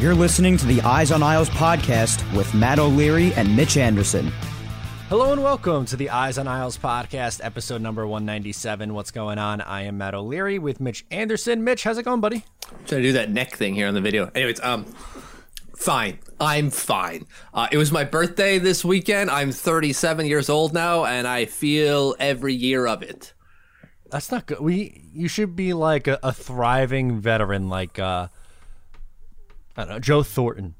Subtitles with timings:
[0.00, 4.32] You're listening to the Eyes on Isles podcast with Matt O'Leary and Mitch Anderson.
[5.10, 8.94] Hello and welcome to the Eyes on Isles podcast, episode number 197.
[8.94, 9.60] What's going on?
[9.60, 11.64] I am Matt O'Leary with Mitch Anderson.
[11.64, 12.46] Mitch, how's it going, buddy?
[12.70, 14.30] I'm trying to do that neck thing here on the video.
[14.34, 14.86] Anyways, um,
[15.76, 16.18] fine.
[16.40, 17.26] I'm fine.
[17.52, 19.28] Uh, it was my birthday this weekend.
[19.28, 23.34] I'm 37 years old now, and I feel every year of it.
[24.10, 24.60] That's not good.
[24.60, 28.28] We you should be like a, a thriving veteran, like uh,
[29.76, 30.74] I don't know, Joe Thornton.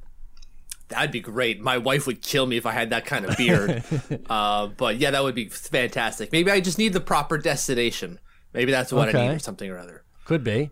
[0.89, 1.61] That'd be great.
[1.61, 3.85] My wife would kill me if I had that kind of beard.
[4.31, 6.33] uh, but yeah, that would be fantastic.
[6.33, 8.19] Maybe I just need the proper destination.
[8.53, 10.03] Maybe that's what I need or something or other.
[10.25, 10.71] Could be.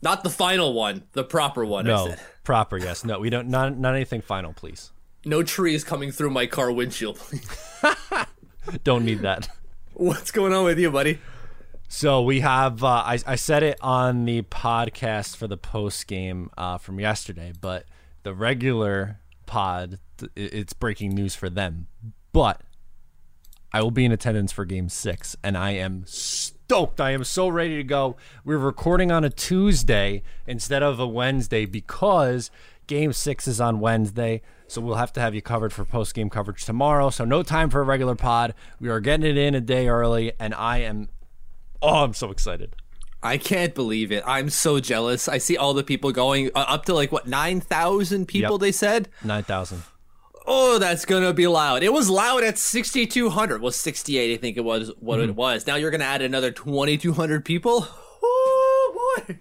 [0.00, 1.86] Not the final one, the proper one.
[1.86, 2.20] I No, said.
[2.44, 2.78] proper.
[2.78, 3.04] Yes.
[3.04, 3.48] No, we don't.
[3.48, 4.92] Not not anything final, please.
[5.26, 7.16] No trees coming through my car windshield.
[7.16, 7.46] please.
[8.84, 9.48] Don't need that.
[9.94, 11.18] What's going on with you, buddy?
[11.96, 12.82] So we have.
[12.82, 17.52] Uh, I I said it on the podcast for the post game uh, from yesterday,
[17.58, 17.86] but
[18.24, 20.00] the regular pod,
[20.34, 21.86] it's breaking news for them.
[22.32, 22.62] But
[23.72, 27.00] I will be in attendance for Game Six, and I am stoked.
[27.00, 28.16] I am so ready to go.
[28.44, 32.50] We're recording on a Tuesday instead of a Wednesday because
[32.88, 34.42] Game Six is on Wednesday.
[34.66, 37.10] So we'll have to have you covered for post game coverage tomorrow.
[37.10, 38.54] So no time for a regular pod.
[38.80, 41.08] We are getting it in a day early, and I am
[41.82, 42.76] Oh, I'm so excited.
[43.22, 44.22] I can't believe it.
[44.26, 45.28] I'm so jealous.
[45.28, 48.60] I see all the people going uh, up to like what 9,000 people Yep.
[48.60, 49.08] they said.
[49.24, 49.82] 9,000.
[50.46, 51.82] Oh, that's going to be loud.
[51.82, 53.62] It was loud at 6200.
[53.62, 55.30] Well, 68 I think it was what Mm-hmm.
[55.30, 55.66] it was.
[55.66, 57.86] Now you're going to add another 2200 people?
[58.26, 59.38] Oh boy.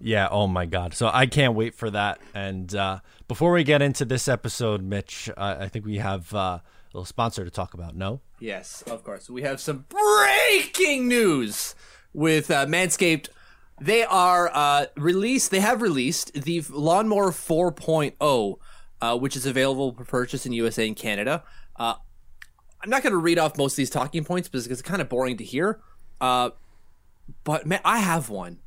[0.00, 0.92] Yeah, oh my God.
[0.94, 2.20] So I can't wait for that.
[2.34, 6.58] And uh, before we get into this episode, Mitch, uh, I think we have uh,
[6.92, 7.96] little sponsor to talk about.
[7.96, 8.20] No?
[8.40, 9.28] Yes, of course.
[9.28, 11.74] We have some breaking news
[12.12, 13.28] with uh, Manscaped.
[13.80, 15.50] They are uh, released.
[15.50, 18.56] They have released the Lawnmower 4.0,
[19.00, 21.44] uh, which is available for purchase in USA and Canada.
[21.76, 21.94] Uh,
[22.82, 25.08] I'm not going to read off most of these talking points because it's kind of
[25.08, 25.80] boring to hear.
[26.20, 26.50] Uh,
[27.44, 28.60] but man, I have one,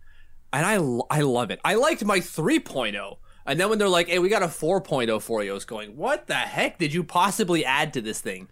[0.54, 0.76] and I
[1.16, 1.60] I love it.
[1.64, 3.18] I liked my 3.0.
[3.52, 5.98] And then when they're like, "Hey, we got a 4.0 for you," I was going,
[5.98, 8.48] "What the heck did you possibly add to this thing?"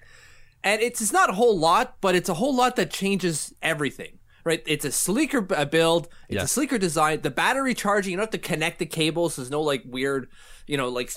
[0.62, 4.20] and it's, it's not a whole lot, but it's a whole lot that changes everything.
[4.44, 4.62] Right?
[4.66, 6.10] It's a sleeker uh, build.
[6.28, 6.44] It's Yeah.
[6.44, 7.22] a sleeker design.
[7.22, 9.36] The battery charging, you don't have to connect the cables.
[9.38, 10.28] There's no like weird,
[10.68, 11.12] you know, like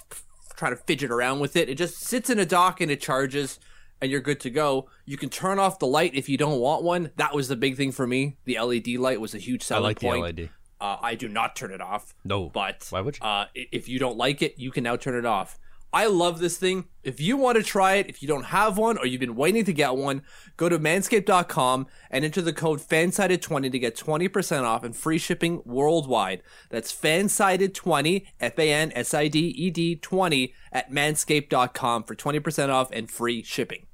[0.56, 1.68] trying to fidget around with it.
[1.68, 3.58] It just sits in a dock and it charges,
[4.00, 4.88] and you're good to go.
[5.06, 7.10] You can turn off the light if you don't want one.
[7.16, 8.36] That was the big thing for me.
[8.44, 10.22] The LED light was a huge I selling like the point.
[10.38, 10.50] LED.
[10.82, 12.12] Uh, I do not turn it off.
[12.24, 12.50] No.
[12.50, 13.24] But Why would you?
[13.24, 15.58] Uh, if you don't like it, you can now turn it off.
[15.94, 16.86] I love this thing.
[17.04, 19.64] If you want to try it, if you don't have one or you've been waiting
[19.66, 20.22] to get one,
[20.56, 25.60] go to manscaped.com and enter the code FANSIDED20 to get 20% off and free shipping
[25.66, 26.42] worldwide.
[26.70, 32.68] That's FANSIDED20, F A N S I D E D 20 at manscaped.com for 20%
[32.70, 33.86] off and free shipping.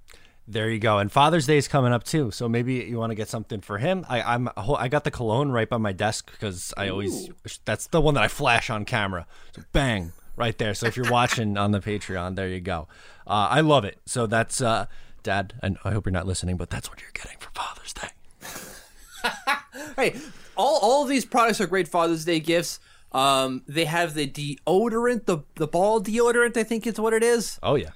[0.50, 0.98] There you go.
[0.98, 3.76] And Father's Day is coming up too, so maybe you want to get something for
[3.76, 4.06] him.
[4.08, 7.28] I, I'm I got the cologne right by my desk because I always
[7.66, 9.26] that's the one that I flash on camera.
[9.54, 10.72] So bang right there.
[10.72, 12.88] So if you're watching on the Patreon, there you go.
[13.26, 13.98] Uh, I love it.
[14.06, 14.86] So that's uh,
[15.22, 18.08] Dad, and I hope you're not listening, but that's what you're getting for Father's Day.
[19.96, 20.16] Hey,
[20.56, 22.80] all, all of these products are great Father's Day gifts.
[23.12, 27.58] Um, they have the deodorant, the the ball deodorant, I think is what it is.
[27.62, 27.90] Oh yeah.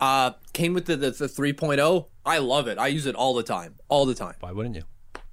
[0.00, 2.06] Uh, came with the, the, the 3.0.
[2.24, 2.78] I love it.
[2.78, 3.76] I use it all the time.
[3.88, 4.34] All the time.
[4.40, 4.82] Why wouldn't you?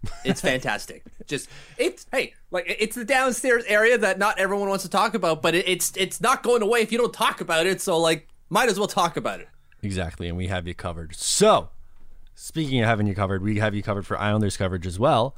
[0.26, 1.04] It's fantastic.
[1.28, 5.42] Just it's hey, like it's the downstairs area that not everyone wants to talk about,
[5.42, 7.80] but it, it's it's not going away if you don't talk about it.
[7.80, 9.48] So like, might as well talk about it.
[9.82, 11.16] Exactly, and we have you covered.
[11.16, 11.70] So,
[12.36, 15.36] speaking of having you covered, we have you covered for Islanders coverage as well.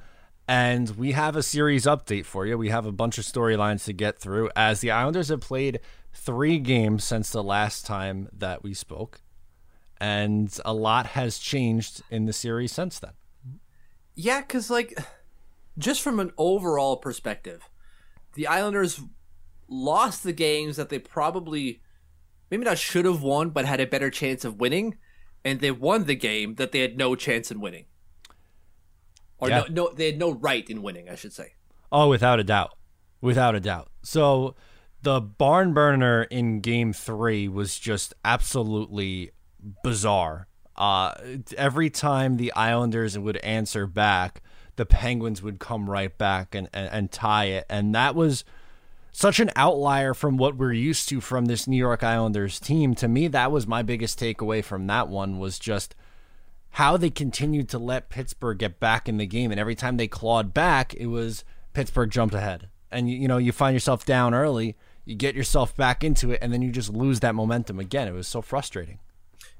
[0.48, 2.56] And we have a series update for you.
[2.58, 5.80] We have a bunch of storylines to get through as the Islanders have played
[6.16, 9.22] three games since the last time that we spoke.
[10.00, 13.12] And a lot has changed in the series since then.
[14.16, 14.98] Yeah, because, like,
[15.78, 17.70] just from an overall perspective,
[18.34, 19.02] the Islanders
[19.68, 21.82] lost the games that they probably
[22.52, 24.98] maybe not should have won, but had a better chance of winning,
[25.44, 27.86] and they won the game that they had no chance in winning,
[29.38, 29.64] or Yeah.
[29.70, 31.54] no, no, they had no right in winning, I should say.
[31.92, 32.78] Oh, without a doubt.
[33.22, 33.90] Without a doubt.
[34.04, 34.56] So
[35.06, 39.32] the barn burner in game three was just absolutely
[39.84, 40.48] bizarre.
[40.76, 41.14] Uh,
[41.56, 44.42] every time the Islanders would answer back,
[44.78, 47.66] the Penguins would come right back and, and, and tie it.
[47.70, 48.44] And that was
[49.12, 52.96] such an outlier from what we're used to from this New York Islanders team.
[52.96, 55.94] To me, that was my biggest takeaway from that one was just
[56.72, 59.52] how they continued to let Pittsburgh get back in the game.
[59.52, 62.70] And every time they clawed back, it was Pittsburgh jumped ahead.
[62.92, 64.76] And you, you know, you find yourself down early,
[65.06, 68.08] you get yourself back into it, and then you just lose that momentum again.
[68.08, 69.00] It was so frustrating.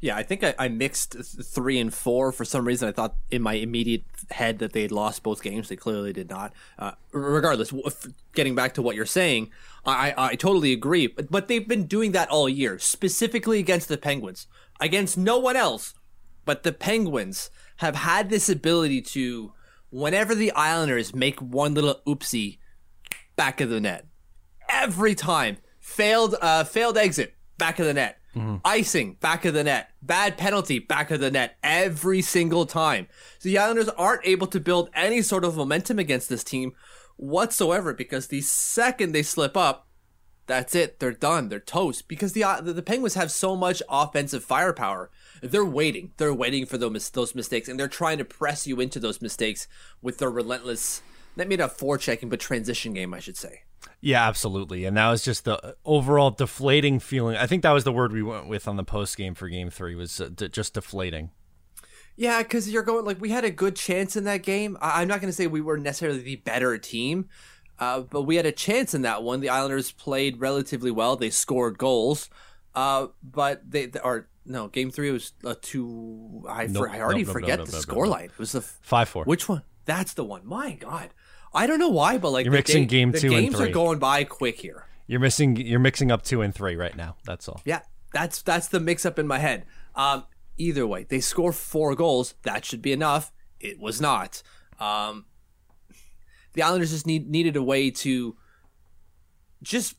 [0.02, 2.90] Yeah, I think I, I mixed th- three and four for some reason.
[2.90, 5.70] I thought in my immediate head that they had lost both games.
[5.70, 6.54] They clearly did not.
[6.78, 7.74] Uh, regardless,
[8.34, 9.52] getting back to what you're saying,
[9.86, 11.08] I, I, I totally agree.
[11.08, 14.48] But, but they've been doing that all year, specifically against the Penguins,
[14.82, 15.94] against no one else.
[16.44, 19.54] But the Penguins have had this ability to,
[19.90, 22.60] whenever the Islanders make one little oopsie,
[23.36, 24.06] back of the net,
[24.70, 28.20] every time failed uh, failed exit, back of the net.
[28.66, 29.92] Icing, back of the net.
[30.02, 31.58] Bad penalty, back of the net.
[31.64, 33.08] Every single time.
[33.40, 36.74] So the Islanders aren't able to build any sort of momentum against this team
[37.16, 39.88] whatsoever because the second they slip up,
[40.48, 41.00] that's it.
[41.00, 41.50] They're done.
[41.50, 45.10] They're toast because the uh, the, Penguins have so much offensive firepower.
[45.42, 46.12] They're waiting.
[46.18, 49.68] They're waiting for those those mistakes, and they're trying to press you into those mistakes
[50.02, 51.02] with their relentless.
[51.36, 53.64] Not maybe not forechecking, but transition game, I should say.
[54.02, 54.86] Yeah, absolutely.
[54.86, 57.36] And that was just the overall deflating feeling.
[57.38, 59.70] I think that was the word we went with on the post game for game
[59.70, 61.32] three was uh, just deflating.
[62.18, 64.78] Yeah, because you're going like we had a good chance in that game.
[64.82, 67.28] I- I'm not going to say we were necessarily the better team,
[67.80, 69.42] uh, but we had a chance in that one.
[69.42, 71.16] The Islanders played relatively well.
[71.18, 72.30] They scored goals,
[72.74, 76.46] uh, but they are no game three was a two.
[76.48, 78.26] I, Nope, for, I already nope, forget nope, the nope, score nope, line.
[78.26, 79.26] It was the Five four.
[79.26, 79.64] which one?
[79.86, 80.46] That's the one.
[80.46, 81.10] My God,
[81.56, 83.70] I don't know why, but like You're the mixing day- game two and games are
[83.70, 84.86] going by quick here.
[85.08, 85.56] You're missing.
[85.56, 87.16] You're mixing up two and three right now.
[87.26, 87.62] That's all.
[87.66, 87.82] Yeah,
[88.14, 89.66] that's that's the mix up in my head.
[89.96, 90.26] Um,
[90.58, 92.34] either way, they score four goals.
[92.44, 93.32] That should be enough.
[93.60, 94.42] It was not.
[94.80, 95.26] Um,
[96.54, 98.36] the Islanders just need needed a way to
[99.64, 99.96] just.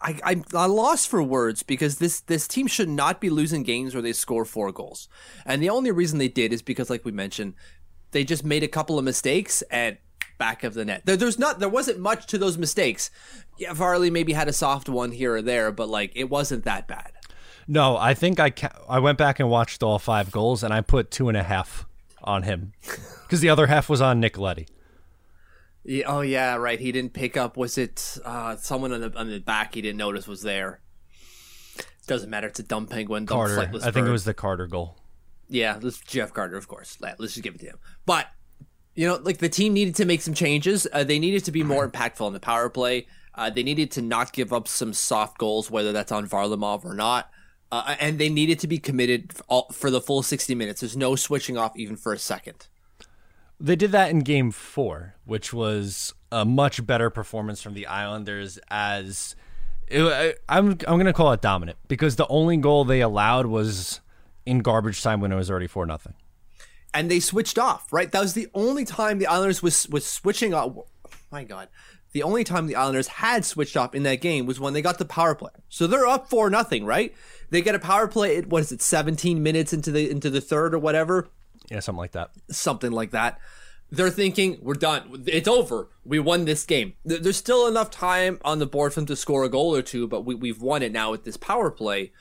[0.00, 3.94] I, I'm I lost for words because this this team should not be losing games
[3.94, 5.08] where they score four goals,
[5.44, 7.54] and the only reason they did is because, like we mentioned,
[8.10, 9.98] they just made a couple of mistakes and
[10.38, 11.02] back of the net.
[11.04, 13.10] There, there's not there wasn't much to those mistakes.
[13.58, 16.88] Yeah, Varley maybe had a soft one here or there, but like it wasn't that
[16.88, 17.12] bad.
[17.66, 20.80] No, I think I ca- I went back and watched all five goals, and I
[20.80, 21.86] put two and a half
[22.24, 22.72] on him
[23.22, 24.66] because the other half was on Nick Leddy.
[25.84, 26.80] Yeah, oh yeah, right.
[26.80, 27.56] He didn't pick up.
[27.56, 30.80] Was it uh, someone on the on the back he didn't notice was there?
[32.06, 32.46] Doesn't matter.
[32.46, 33.26] It's a dumb penguin.
[33.26, 33.60] Dumb Carter.
[33.60, 34.08] I think bird.
[34.08, 34.96] it was the Carter goal.
[35.48, 36.98] Yeah, this Jeff Carter, of course.
[37.00, 37.78] Let- Let's just give it to him.
[38.06, 38.26] But
[38.94, 40.86] you know, like the team needed to make some changes.
[40.92, 43.06] Uh, they needed to be more impactful on the power play.
[43.34, 46.94] Uh, they needed to not give up some soft goals, whether that's on Varlamov or
[46.94, 47.30] not.
[47.70, 50.80] Uh, and they needed to be committed for, all, for the full 60 minutes.
[50.80, 52.66] There's no switching off even for a second.
[53.60, 58.58] They did that in game four, which was a much better performance from the Islanders
[58.70, 59.36] as
[59.86, 63.46] it, I- I'm I'm going to call it dominant because the only goal they allowed
[63.46, 64.00] was
[64.48, 66.14] in garbage time when it was already 4 nothing.
[66.94, 67.92] and they switched off.
[67.92, 70.72] Right, that was the only time the Islanders was was switching off.
[71.30, 71.68] My God,
[72.12, 74.98] the only time the Islanders had switched off in that game was when they got
[74.98, 75.50] the power play.
[75.68, 77.14] So they're up for nothing, right?
[77.50, 78.38] They get a power play.
[78.38, 81.28] At, what is it, 17 minutes into the into the third or whatever,
[81.70, 82.30] Yeah, something like that.
[82.50, 83.38] something like that.
[83.90, 85.24] They're thinking we're done.
[85.26, 85.88] It's over.
[86.04, 86.92] We won this game.
[87.06, 90.06] There's still enough time on the board for them to score a goal or two,
[90.06, 92.12] but we, we've won it now with this power play.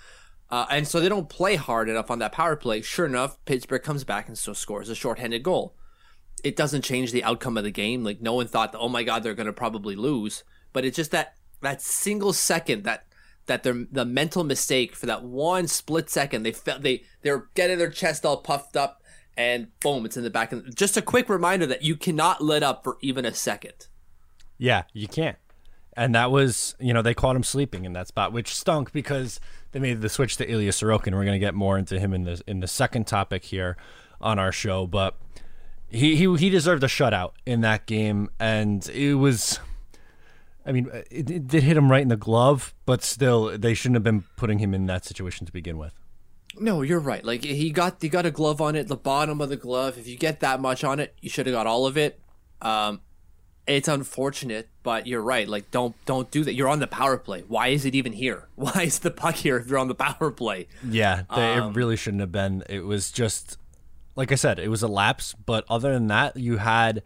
[0.49, 2.81] Uh, and so they don't play hard enough on that power play.
[2.81, 5.75] Sure enough, Pittsburgh comes back and so scores a shorthanded goal.
[6.43, 8.03] It doesn't change the outcome of the game.
[8.03, 10.43] Like no one thought, that, oh my god, they're going to probably lose.
[10.71, 13.05] But it's just that that single second that
[13.47, 17.79] that their the mental mistake for that one split second they felt they they're getting
[17.79, 19.01] their chest all puffed up
[19.37, 20.51] and boom, it's in the back.
[20.51, 23.87] And just a quick reminder that you cannot let up for even a second.
[24.57, 25.37] Yeah, you can't.
[25.97, 29.39] And that was, you know, they caught him sleeping in that spot, which stunk because
[29.71, 31.13] they made the switch to Ilya Sorokin.
[31.13, 33.75] We're going to get more into him in the in the second topic here
[34.21, 35.15] on our show, but
[35.89, 39.59] He he he deserved a shutout in that game, and it was.
[40.65, 43.95] I mean, it, it did hit him right in the glove, but still, they shouldn't
[43.95, 45.93] have been putting him in that situation to begin with.
[46.59, 47.23] No, you're right.
[47.23, 49.97] Like he got he got a glove on it, the bottom of the glove.
[49.97, 52.19] If you get that much on it, you should have got all of it.
[52.61, 52.99] Um,
[53.67, 55.47] it's unfortunate, but you're right.
[55.47, 56.53] Like don't don't do that.
[56.53, 57.43] You're on the power play.
[57.47, 58.47] Why is it even here?
[58.55, 60.67] Why is the puck here if you're on the power play?
[60.87, 62.63] Yeah, they, it um, really shouldn't have been.
[62.69, 63.57] It was just
[64.17, 65.33] like I said, it was a lapse.
[65.33, 67.03] But other than that, you had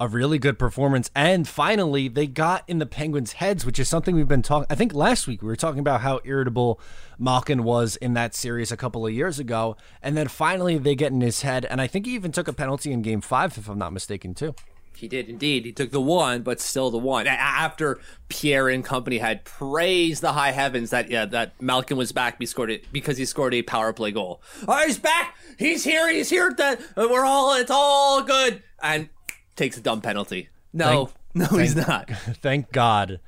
[0.00, 1.10] a really good performance.
[1.14, 4.66] And finally, they got in the Penguins' heads, which is something we've been talking.
[4.68, 6.80] I think last week we were talking about how irritable
[7.18, 11.12] Malkin was in that series a couple of years ago, and then finally they get
[11.12, 11.64] in his head.
[11.64, 14.34] And I think he even took a penalty in Game Five, if I'm not mistaken,
[14.34, 14.54] too.
[14.96, 15.64] He did indeed.
[15.64, 17.26] He took the one, but still the one.
[17.26, 17.98] After
[18.28, 22.46] Pierre and company had praised the high heavens that yeah, that Malkin was back he
[22.46, 24.40] scored it because he scored a power play goal.
[24.66, 25.36] Oh, he's back.
[25.58, 26.10] He's here.
[26.10, 26.52] He's here.
[26.56, 27.54] That we're all.
[27.56, 28.62] It's all good.
[28.82, 29.08] And
[29.54, 30.48] takes a dumb penalty.
[30.72, 32.10] No, thank, no, thank, he's not.
[32.42, 33.20] Thank God,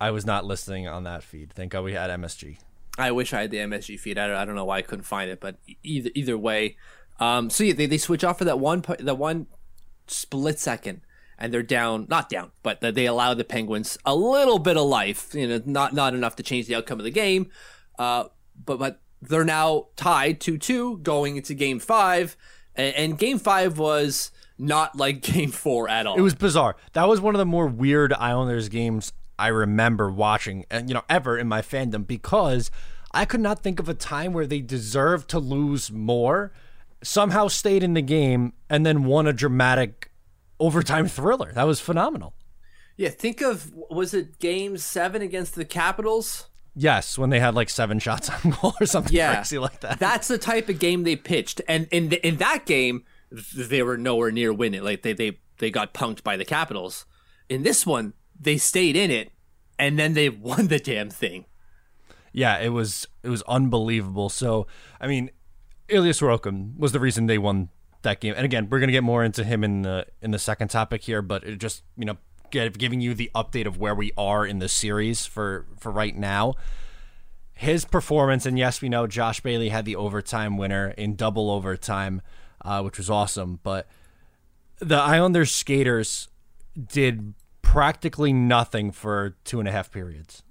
[0.00, 1.52] I was not listening on that feed.
[1.52, 2.58] Thank God we had MSG.
[2.98, 4.18] I wish I had the MSG feed.
[4.18, 6.76] I don't, I don't know why I couldn't find it, but either either way,
[7.18, 9.46] um, so yeah, they, they switch off for that one that one
[10.06, 11.00] split second
[11.42, 15.34] and they're down, not down, but they allow the Penguins a little bit of life.
[15.34, 17.50] You know, not not enough to change the outcome of the game,
[17.98, 18.26] uh,
[18.64, 22.36] but but they're now tied two two going into Game Five,
[22.76, 26.16] and, and Game Five was not like Game Four at all.
[26.16, 26.76] It was bizarre.
[26.92, 31.02] That was one of the more weird Islanders games I remember watching, and you know,
[31.10, 32.70] ever in my fandom because
[33.10, 36.52] I could not think of a time where they deserved to lose more,
[37.02, 40.01] somehow stayed in the game, and then won a dramatic
[40.62, 41.52] overtime thriller.
[41.52, 42.34] That was phenomenal.
[42.96, 46.48] Yeah, think of was it game seven against the Capitals?
[46.74, 49.98] Yes, when they had like seven shots on goal or something yeah, crazy like that.
[49.98, 53.04] That's the type of game they pitched, and in the, in that game,
[53.54, 54.82] they were nowhere near winning.
[54.82, 57.04] Like they they they got punked by the Capitals.
[57.48, 59.32] In this one, they stayed in it,
[59.78, 61.46] and then they won the damn thing.
[62.32, 64.28] Yeah, it was it was unbelievable.
[64.28, 64.66] So
[65.00, 65.30] I mean,
[65.88, 67.68] Ilya Sorokin was the reason they won
[68.02, 68.34] that game.
[68.36, 71.22] And again, we're gonna get more into him in the in the second topic here,
[71.22, 72.16] but it just you know
[72.50, 76.16] get, giving you the update of where we are in the series for for right
[76.16, 76.54] now.
[77.54, 82.22] His performance, and yes, we know Josh Bailey had the overtime winner in double overtime,
[82.64, 83.60] uh, which was awesome.
[83.62, 83.86] But
[84.78, 86.28] the Islanders skaters
[86.76, 90.42] did practically nothing for two and a half periods.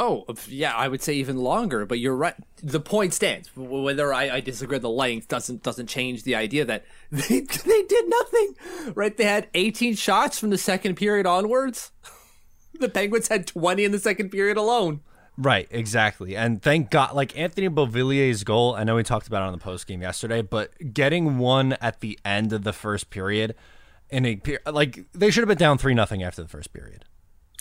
[0.00, 2.34] Oh, yeah, I would say even longer, but you're right.
[2.62, 3.50] The point stands.
[3.56, 8.08] Whether I, I disagree the length doesn't doesn't change the idea that they they did
[8.08, 8.54] nothing.
[8.94, 9.16] Right?
[9.16, 11.92] They had 18 shots from the second period onwards.
[12.80, 15.00] The Penguins had 20 in the second period alone.
[15.36, 16.36] Right, exactly.
[16.36, 19.58] And thank God, like Anthony Beauvillier's goal, I know we talked about it on the
[19.58, 23.54] post game yesterday, but getting one at the end of the first period
[24.10, 24.40] in a
[24.70, 27.04] like they should have been down 3 nothing after the first period.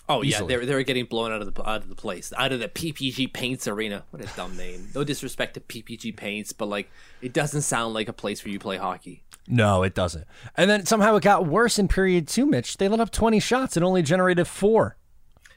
[0.10, 0.54] Oh Easily.
[0.54, 2.60] yeah, they they were getting blown out of the out of the place, out of
[2.60, 4.04] the PPG Paints Arena.
[4.12, 4.88] What a dumb name.
[4.96, 6.90] No disrespect to PPG Paints, but like
[7.22, 9.24] it doesn't sound like a place where you play hockey.
[9.48, 10.26] No, it doesn't.
[10.56, 12.46] And then somehow it got worse in period two.
[12.46, 14.98] Mitch, they let up twenty shots and only generated four.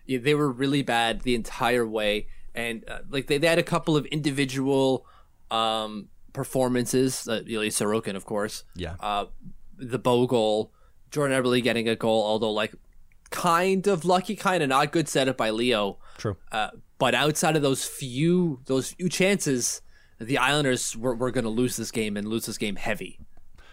[0.07, 3.64] Yeah, they were really bad the entire way, and uh, like they, they had a
[3.64, 5.07] couple of individual
[5.52, 7.28] um, performances.
[7.28, 8.64] Uh, Ilya Sorokin, of course.
[8.75, 8.97] Yeah.
[8.99, 9.26] Uh,
[9.76, 10.73] the Bow goal,
[11.11, 12.75] Jordan Eberle getting a goal, although like
[13.31, 15.99] kind of lucky, kind of not good setup by Leo.
[16.19, 16.37] True.
[16.53, 19.81] Uh, but outside of those few those few chances,
[20.19, 23.19] the Islanders were, were going to lose this game and lose this game heavy.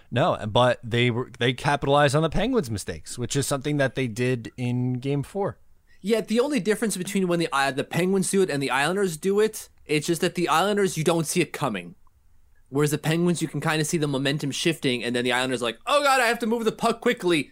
[0.09, 4.07] No, but they were they capitalized on the Penguins' mistakes, which is something that they
[4.07, 5.59] did in Game Four.
[6.01, 9.17] Yeah, the only difference between when the uh, the Penguins do it and the Islanders
[9.17, 11.95] do it, it's just that the Islanders you don't see it coming.
[12.69, 15.61] Whereas the Penguins, you can kind of see the momentum shifting, and then the Islanders
[15.61, 17.51] like, oh god, I have to move the puck quickly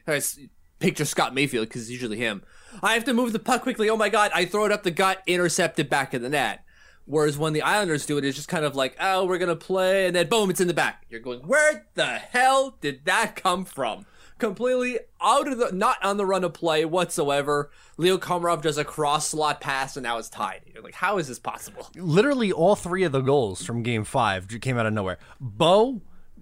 [0.79, 2.43] picture Scott Mayfield because it's usually him.
[2.83, 3.89] I have to move the puck quickly.
[3.89, 4.31] Oh my god!
[4.33, 6.63] I throw it up the gut, intercepted back in the net.
[7.05, 10.07] Whereas when the Islanders do it, it's just kind of like, oh, we're gonna play,
[10.07, 11.05] and then boom, it's in the back.
[11.09, 14.05] You're going, where the hell did that come from?
[14.37, 17.71] Completely out of the, not on the run of play whatsoever.
[17.97, 20.61] Leo Komarov does a cross slot pass, and now it's tied.
[20.73, 21.87] You're like, how is this possible?
[21.95, 25.19] Literally, all three of the goals from Game Five came out of nowhere.
[25.39, 26.01] Bo,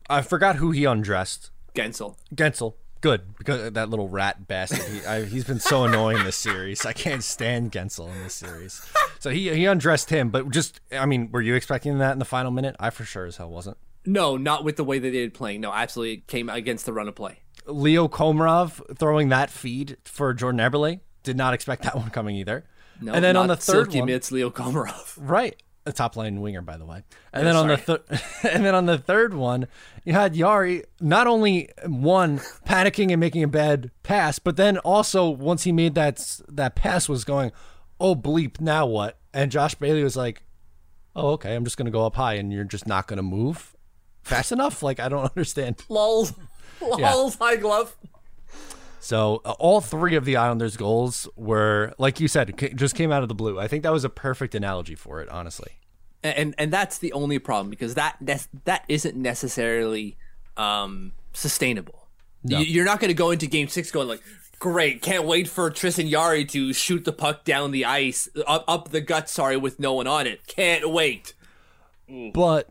[0.10, 1.52] I forgot who he undressed.
[1.76, 2.16] Gensel.
[2.34, 4.80] Guentzel Good because uh, that little rat bastard.
[4.80, 6.86] He, I, he's been so annoying this series.
[6.86, 8.82] I can't stand Guentzel in this series.
[9.20, 12.26] So he he undressed him, but just I mean, were you expecting that in the
[12.26, 12.78] final minute?
[12.80, 13.76] I for sure as hell wasn't.
[14.06, 15.60] No, not with the way that they did playing.
[15.60, 17.40] No, absolutely came against the run of play.
[17.66, 21.02] Leo Komarov throwing that feed for Jordan Eberle.
[21.24, 22.64] Did not expect that one coming either.
[23.02, 25.16] No, and then on the third one, it's Leo Komarov.
[25.18, 25.62] Right.
[25.86, 27.04] A top line winger, by the way.
[27.34, 28.22] And then on the th-
[28.54, 29.68] and then on the third one,
[30.06, 35.30] you had Jarry not only one panicking and making a bad pass, but then also
[35.30, 37.52] once he made that that pass was going,
[38.00, 39.18] oh bleep, now what?
[39.34, 40.44] And Josh Bailey was like,
[41.18, 43.76] oh okay, I'm just gonna go up high, and you're just not gonna move
[44.22, 44.84] fast enough.
[44.84, 45.84] Like I don't understand.
[45.90, 46.34] Lols,
[46.82, 47.46] lols, Yeah.
[47.46, 47.98] high glove.
[49.04, 53.22] So uh, all three of the Islanders' goals were, like you said, just came out
[53.22, 53.60] of the blue.
[53.60, 55.74] I think that was a perfect analogy for it, honestly.
[56.24, 60.16] and and that's the only problem because that that's, that isn't necessarily
[60.56, 62.08] um, sustainable.
[62.46, 64.24] You, you're not going to go into Game Six going like,
[64.60, 68.92] "Great, can't wait for Tristan Jarry to shoot the puck down the ice, up up
[68.92, 70.48] the gut." Sorry, with no one on it.
[70.48, 71.34] Can't wait.
[72.34, 72.70] But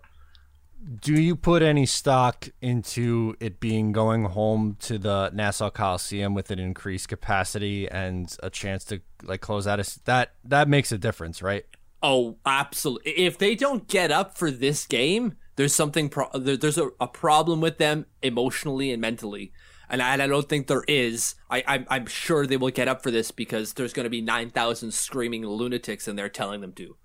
[1.00, 6.50] do you put any stock into it being going home to the Nassau Coliseum with
[6.50, 9.80] an increased capacity and a chance to like close out?
[9.80, 11.64] A, that that makes a difference, right?
[12.02, 13.12] Oh, absolutely.
[13.12, 16.08] If they don't get up for this game, there's something.
[16.08, 19.52] Pro- there, there's a, a problem with them emotionally and mentally,
[19.88, 21.36] and I, and I don't think there is.
[21.48, 24.20] I, I'm, I'm sure they will get up for this because there's going to be
[24.20, 26.96] nine thousand screaming lunatics in there telling them to.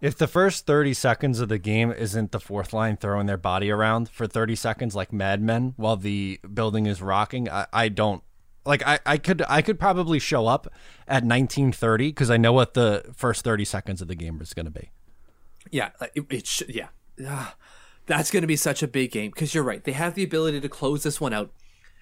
[0.00, 3.70] If the first 30 seconds of the game isn't the fourth line throwing their body
[3.70, 8.22] around for 30 seconds like madmen while the building is rocking, I, I don't
[8.66, 10.66] like I, I could I could probably show up
[11.08, 14.66] at 1930 because I know what the first 30 seconds of the game is going
[14.66, 14.90] to be.
[15.70, 16.74] Yeah, it, it should.
[16.74, 16.88] Yeah,
[17.26, 17.54] Ah,
[18.06, 19.82] that's going to be such a big game because you're right.
[19.82, 21.50] They have the ability to close this one out,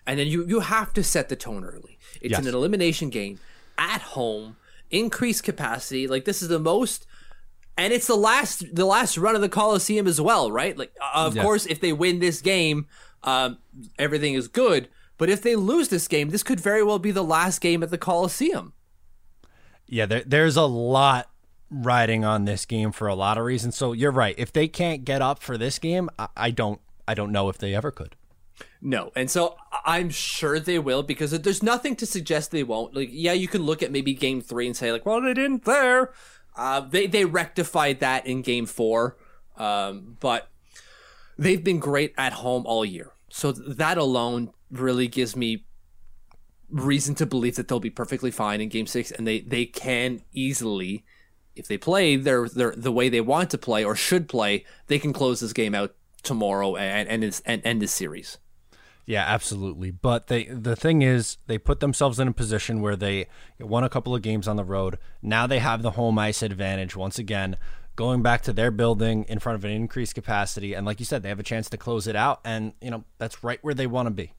[0.06, 1.98] and then you you have to set the tone early.
[2.20, 2.44] It's Yes.
[2.46, 3.38] an elimination game
[3.78, 4.56] at home,
[4.90, 6.08] increased capacity.
[6.08, 7.06] Like this is the most.
[7.76, 10.76] And it's the last, the last run of the Coliseum as well, right?
[10.78, 11.42] Like, uh, of Yeah.
[11.42, 12.86] course, if they win this game,
[13.24, 13.58] um,
[13.98, 14.88] everything is good.
[15.18, 17.90] But if they lose this game, this could very well be the last game at
[17.90, 18.72] the Coliseum.
[19.86, 21.30] Yeah, there, there's a lot
[21.70, 23.76] riding on this game for a lot of reasons.
[23.76, 24.34] So you're right.
[24.38, 27.58] If they can't get up for this game, I, I don't I don't know if
[27.58, 28.16] they ever could.
[28.80, 32.94] No, and so I'm sure they will because there's nothing to suggest they won't.
[32.94, 35.64] Like, yeah, you can look at maybe Game Three and say like, well, they didn't
[35.64, 36.12] there.
[36.56, 39.16] Uh, they they rectified that in Game Four,
[39.56, 40.48] um, but
[41.36, 43.12] they've been great at home all year.
[43.28, 45.64] So that alone really gives me
[46.70, 50.22] reason to believe that they'll be perfectly fine in Game Six, and they they can
[50.32, 51.04] easily,
[51.56, 54.98] if they play their their the way they want to play or should play, they
[54.98, 58.38] can close this game out tomorrow and and and, end this series.
[59.06, 59.90] Yeah, absolutely.
[59.90, 63.26] But they the thing is, they put themselves in a position where they
[63.60, 64.98] won a couple of games on the road.
[65.20, 67.56] Now they have the home ice advantage once again,
[67.96, 70.72] going back to their building in front of an increased capacity.
[70.74, 72.40] And like you said, they have a chance to close it out.
[72.44, 74.32] And you know that's right where they want to be.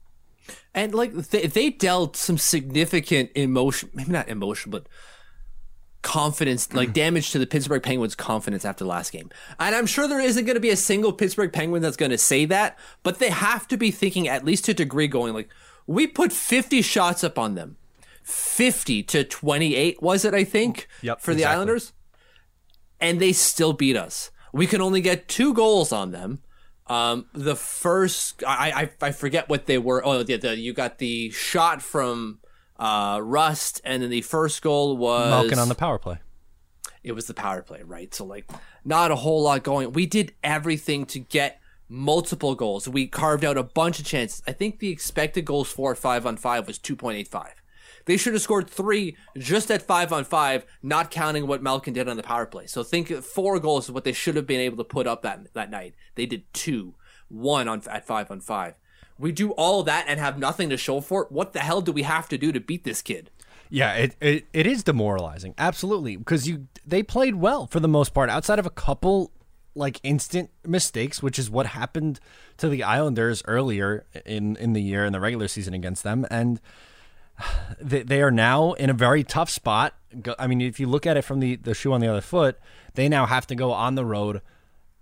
[0.74, 4.88] And like they, they dealt some significant emotion, maybe not emotion, but
[6.06, 9.28] confidence, like damage to the Pittsburgh Penguins' confidence after the last game.
[9.58, 12.18] And I'm sure there isn't going to be a single Pittsburgh Penguin that's going to
[12.18, 15.50] say that, but they have to be thinking at least to a degree, going like,
[15.86, 17.76] we put 50 shots up on them,
[18.22, 20.32] 50 to 28 was it?
[20.32, 20.88] I think.
[21.02, 21.54] Yep, For the exactly.
[21.54, 21.92] Islanders,
[23.00, 24.30] and they still beat us.
[24.52, 26.40] We can only get two goals on them.
[26.86, 30.06] Um, the first, I, I, I forget what they were.
[30.06, 32.38] Oh, the, the, you got the shot from
[32.78, 36.18] uh, Rust, and then the first goal was Malkin on the power play.
[37.02, 38.14] it was the power play, right?
[38.14, 38.50] So like,
[38.84, 39.92] not a whole lot going.
[39.92, 42.88] We did everything to get multiple goals.
[42.88, 44.42] We carved out a bunch of chances.
[44.46, 47.54] I think the expected goals for five on five was two point eight five.
[48.06, 52.08] They should have scored three just at five on five, not counting what Malkin did
[52.08, 52.66] on the power play.
[52.66, 55.52] So think four goals is what they should have been able to put up that
[55.54, 55.94] that night.
[56.14, 56.94] They did two,
[57.28, 58.78] one on at five on five.
[59.18, 61.32] We do all that and have nothing to show for it.
[61.32, 63.30] What the hell do we have to do to beat this kid?
[63.68, 65.54] Yeah, it, it it is demoralizing.
[65.58, 69.32] Absolutely, because you they played well for the most part, outside of a couple
[69.74, 72.20] like instant mistakes, which is what happened
[72.58, 76.60] to the Islanders earlier in in the year in the regular season against them, and
[77.80, 79.94] they, they are now in a very tough spot.
[80.38, 82.58] I mean, if you look at it from the the shoe on the other foot,
[82.94, 84.42] they now have to go on the road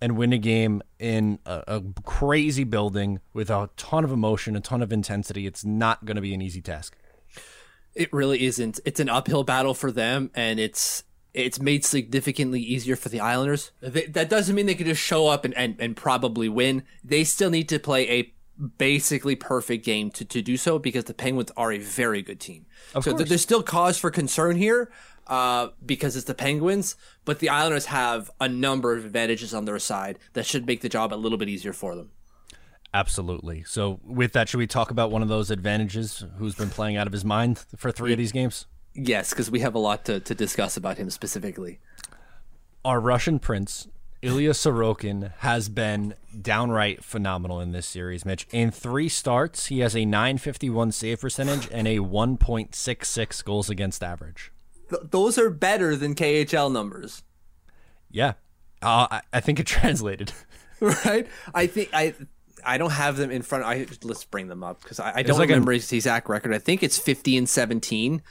[0.05, 4.61] and win a game in a, a crazy building with a ton of emotion, a
[4.61, 5.47] ton of intensity.
[5.47, 6.95] It's not going to be an easy task.
[7.95, 8.81] It really isn't.
[8.85, 13.73] It's an uphill battle for them, and it's it's made significantly easier for the Islanders.
[13.81, 16.83] Th- that doesn't mean they can just show up and, and, and probably win.
[17.03, 18.35] They still need to play a
[18.77, 22.67] basically perfect game to, to do so because the Penguins are a very good team.
[23.01, 24.91] so th- there's still cause for concern here
[25.27, 29.79] uh, because it's the Penguins, but the Islanders have a number of advantages on their
[29.79, 32.11] side that should make the job a little bit easier for them.
[32.93, 33.65] Absolutely.
[33.65, 37.09] So, with that, should we talk about one of those advantages who's been playing out
[37.09, 38.67] of his mind for three of these games?
[38.95, 41.81] Yes, because we have a lot to, to discuss about him specifically.
[42.85, 43.89] Our Russian prince
[44.25, 48.47] Ilya Sorokin has been downright phenomenal in this series, Mitch.
[48.53, 54.51] In three starts, he has a 951 save percentage and a 1.66 goals against average.
[54.95, 57.23] Th- those are better than KHL numbers.
[58.11, 58.35] Yeah.
[58.83, 60.33] Uh, I, I think it translated.
[60.81, 61.27] right?
[61.55, 62.15] I think I
[62.67, 63.65] I don't have them in front.
[63.65, 66.55] I let's bring them up because I, I don't like a- remember his exact record.
[66.55, 68.23] I think it's fifty and seventeen.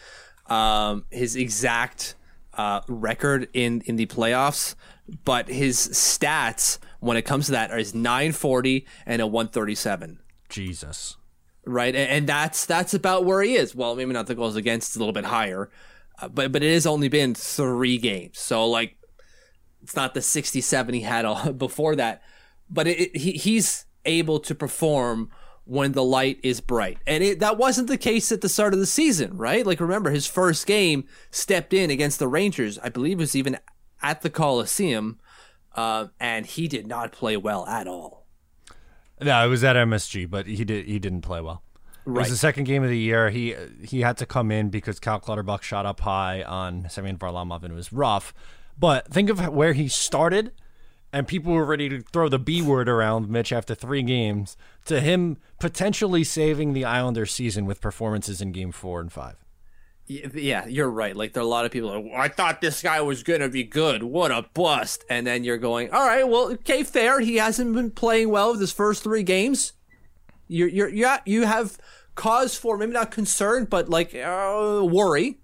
[0.48, 2.16] Um, his exact
[2.54, 4.76] uh, record in in the playoffs,
[5.26, 9.48] but his stats when it comes to that that is nine forty and a one
[9.48, 10.20] thirty seven.
[10.50, 11.18] Jesus.
[11.66, 13.74] Right, and, and that's that's about where he is.
[13.74, 15.70] Well, maybe not the goals against; it's a little bit higher,
[16.32, 18.98] but but it has only been three games, so like
[19.84, 22.22] it's not the 67 he had all, before that,
[22.70, 25.30] but it, it, he, he's able to perform
[25.66, 26.98] when the light is bright.
[27.06, 29.66] And it, that wasn't the case at the start of the season, right?
[29.66, 32.80] Like, remember, his first game stepped in against the Rangers.
[32.80, 33.58] I believe it was even
[34.02, 35.20] at the Coliseum,
[35.76, 38.26] uh, and he did not play well at all.
[39.22, 41.63] No, it was at MSG, but he did he didn't play well.
[42.06, 43.30] It was the second game of the year.
[43.30, 47.64] He he had to come in because Cal Clutterbuck shot up high on Semyon Varlamov
[47.64, 48.34] and it was rough.
[48.78, 50.52] But think of where he started,
[51.14, 54.58] and people were ready to throw the B word around Mitch after three games.
[54.86, 59.38] To him potentially saving the Islanders season with performances in Game Four and Five.
[60.06, 61.16] Yeah, you're right.
[61.16, 61.90] Like there are a lot of people.
[61.90, 64.04] Like, I thought this guy was gonna be good.
[64.04, 65.06] What a bust!
[65.10, 67.22] And then you're going, all right, well, okay, fair.
[67.22, 69.72] He hasn't been playing well with his first three games.
[70.54, 71.78] You're you're yeah, you have
[72.16, 75.40] cause for maybe not concern, but like uh, worry.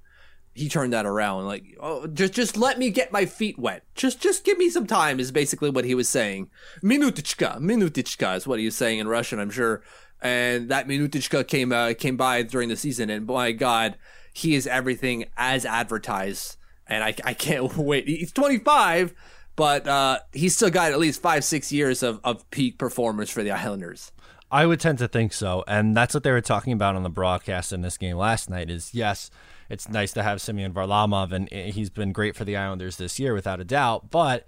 [0.54, 1.45] He turned that around.
[1.45, 3.84] Like, oh, just just let me get my feet wet.
[3.95, 5.19] Just just give me some time.
[5.19, 6.50] Is basically what he was saying.
[6.84, 9.82] Minutichka, minutichka is what he was saying in Russian, I'm sure.
[10.22, 13.98] And that minutichka came uh, came by during the season, and my God,
[14.34, 16.58] he is everything as advertised.
[16.86, 18.08] And I, I can't wait.
[18.08, 19.13] He's 25,
[19.56, 23.43] but uh, he's still got at least five six years of, of peak performance for
[23.43, 24.12] the Islanders.
[24.51, 27.09] I would tend to think so, and that's what they were talking about on the
[27.09, 28.69] broadcast in this game last night.
[28.69, 29.29] Is yes,
[29.69, 33.33] it's nice to have Semyon Varlamov, and he's been great for the Islanders this year,
[33.33, 34.09] without a doubt.
[34.09, 34.47] But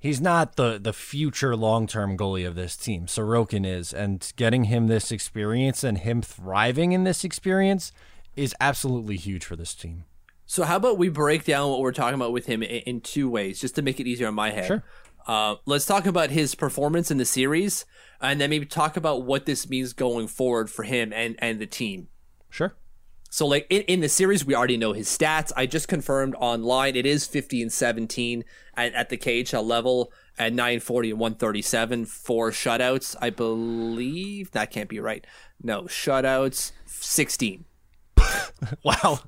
[0.00, 3.06] he's not the the future long term goalie of this team.
[3.06, 7.92] Sorokin is, and getting him this experience and him thriving in this experience
[8.36, 10.04] is absolutely huge for this team.
[10.46, 13.28] So how about we break down what we're talking about with him in, in two
[13.28, 14.66] ways, just to make it easier on my head.
[14.66, 14.84] Sure.
[15.26, 17.86] Uh, let's talk about his performance in the series,
[18.24, 21.66] and then maybe talk about what this means going forward for him and and the
[21.66, 22.08] team.
[22.50, 22.74] Sure.
[23.30, 25.50] So like in, in the series, we already know his stats.
[25.56, 28.44] I just confirmed online it is 50 and 17
[28.76, 33.16] at, at the KHL level at 940 and 137 for shutouts.
[33.20, 35.26] I believe that can't be right.
[35.62, 37.64] No, shutouts 16.
[38.82, 39.20] Wow.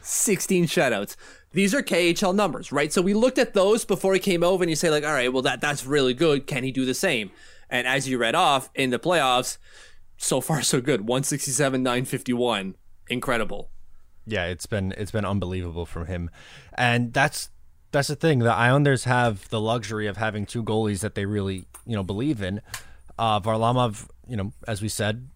[0.00, 1.16] 16 shutouts.
[1.52, 2.92] These are KHL numbers, right?
[2.92, 5.32] So we looked at those before he came over and you say like, all right,
[5.32, 6.46] well that that's really good.
[6.46, 7.30] Can he do the same?
[7.72, 9.56] And as you read off in the playoffs,
[10.18, 11.00] so far so good.
[11.00, 12.76] 167 951.
[13.08, 13.70] Incredible.
[14.26, 16.30] Yeah, it's been it's been unbelievable from him,
[16.74, 17.50] and that's
[17.90, 18.38] that's the thing.
[18.38, 22.40] The Islanders have the luxury of having two goalies that they really you know believe
[22.40, 22.60] in.
[23.18, 25.28] Uh, Varlamov, you know, as we said,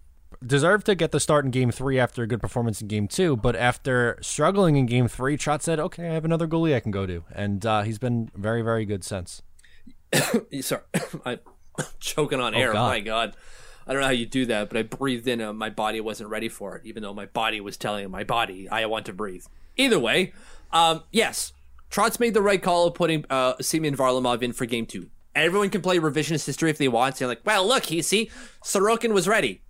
[0.44, 3.37] deserved to get the start in Game Three after a good performance in Game Two,
[3.37, 6.92] but after struggling in Game Three, Trotz said, "Okay, I have another goalie I can
[6.92, 9.42] go to," and uh, he's been very very good since.
[10.61, 10.83] Sorry,
[11.25, 11.38] I'm
[12.00, 12.70] choking on air.
[12.70, 12.88] Oh, God.
[12.88, 13.36] My God.
[13.86, 15.40] I don't know how you do that, but I breathed in.
[15.40, 18.68] Uh, my body wasn't ready for it, even though my body was telling my body
[18.68, 19.44] I want to breathe.
[19.76, 20.32] Either way,
[20.72, 21.52] um, yes,
[21.90, 25.10] Trotz made the right call of putting uh, Semyon Varlamov in for game two.
[25.34, 27.20] Everyone can play revisionist history if they want.
[27.20, 28.30] You're like, well, look, he see,
[28.64, 29.62] Sorokin was ready.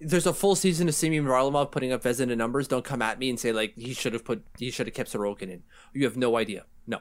[0.00, 2.66] There's a full season of Semyon Varlamov putting up Vezina numbers.
[2.66, 5.12] Don't come at me and say like he should have put he should have kept
[5.12, 5.62] Sorokin in.
[5.92, 6.64] You have no idea.
[6.86, 7.00] No.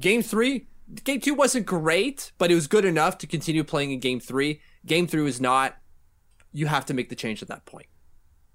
[0.00, 0.68] Game three,
[1.04, 4.60] game two wasn't great, but it was good enough to continue playing in game three.
[4.84, 5.76] Game three was not.
[6.52, 7.86] You have to make the change at that point.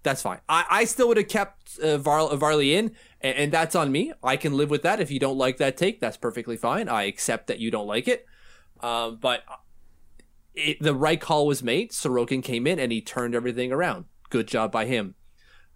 [0.04, 0.39] That's fine.
[0.47, 4.13] I, I still would have kept uh, Var- Varley in, and, and that's on me.
[4.23, 5.00] I can live with that.
[5.00, 6.88] If you don't like that take, that's perfectly fine.
[6.88, 8.26] I accept that you don't like it.
[8.82, 9.43] Um, but
[10.54, 11.91] it, the right call was made.
[11.91, 14.06] Sorokin came in and he turned everything around.
[14.30, 15.15] Good job by him.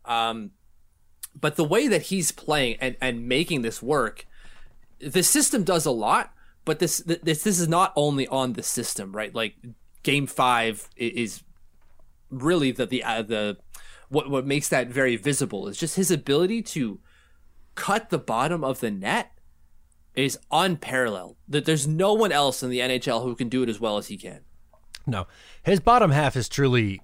[0.05, 0.51] Um,
[1.39, 4.27] but the way that he's playing and, and making this work,
[4.99, 6.33] the system does a lot.
[6.65, 9.33] But this this this is not only on the system, right?
[9.33, 9.55] Like
[10.03, 11.43] Game Five is
[12.29, 13.57] really the the uh, the
[14.09, 16.99] what what makes that very visible is just his ability to
[17.75, 19.31] cut the bottom of the net
[20.15, 21.37] is unparalleled.
[21.47, 24.07] That there's no one else in the NHL who can do it as well as
[24.07, 24.41] he can.
[25.07, 25.27] No,
[25.63, 27.01] his bottom half is truly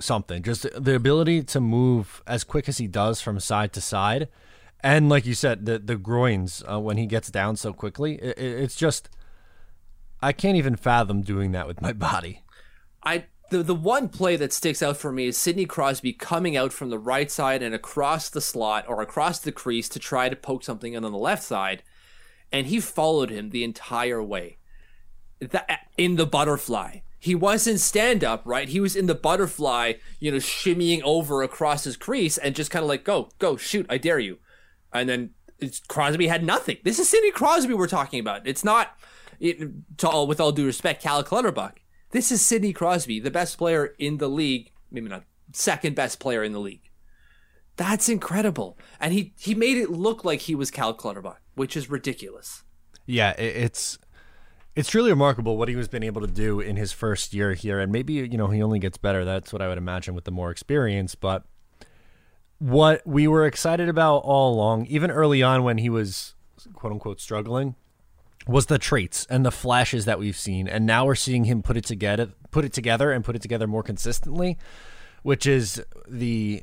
[0.00, 0.42] something.
[0.42, 4.28] Just the ability to move as quick as he does from side to side,
[4.80, 8.14] and like you said, the the groins uh, when he gets down so quickly.
[8.16, 9.08] It, it- it's just
[10.22, 12.42] I can't even fathom doing that with my body.
[13.02, 16.72] I the the one play that sticks out for me is Sidney Crosby coming out
[16.72, 20.36] from the right side and across the slot or across the crease to try to
[20.36, 21.82] poke something in on the left side,
[22.52, 24.58] and he followed him the entire way.
[25.40, 27.00] That in the butterfly.
[27.18, 28.68] He wasn't stand up, right?
[28.68, 32.84] He was in the butterfly, you know, shimmying over across his crease and just kind
[32.84, 34.38] of like, go, go, shoot, I dare you.
[34.92, 35.30] And then
[35.88, 36.78] Crosby had nothing.
[36.84, 38.46] This is Sidney Crosby we're talking about.
[38.46, 38.96] It's not,
[39.40, 39.68] it,
[40.04, 41.80] all, with all due respect, Cal Clutterbuck.
[42.10, 46.42] This is Sidney Crosby, the best player in the league, maybe not second best player
[46.42, 46.90] in the league.
[47.76, 48.78] That's incredible.
[49.00, 52.62] And he, he made it look like he was Cal Clutterbuck, which is ridiculous.
[53.06, 53.98] Yeah, it's
[54.74, 57.78] it's truly remarkable what he was been able to do in his first year here,
[57.80, 59.24] and maybe you know he only gets better.
[59.24, 61.14] That's what I would imagine with the more experience.
[61.14, 61.44] But
[62.58, 66.34] what we were excited about all along, even early on when he was
[66.72, 67.74] quote unquote struggling,
[68.46, 71.76] was the traits and the flashes that we've seen, and now we're seeing him put
[71.76, 74.56] it together, put it together, and put it together more consistently,
[75.22, 76.62] which is the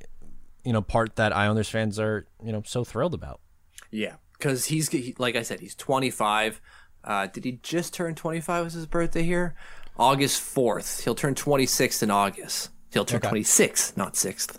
[0.63, 3.39] you know part that Islanders fans are you know so thrilled about.
[3.91, 6.61] Yeah, because he's like I said, he's 25.
[7.03, 8.63] Uh, did he just turn 25?
[8.63, 9.55] Was his birthday here?
[9.97, 11.03] August 4th.
[11.03, 12.69] He'll turn 26 in August.
[12.91, 13.27] He'll turn okay.
[13.27, 14.57] 26, not 6th.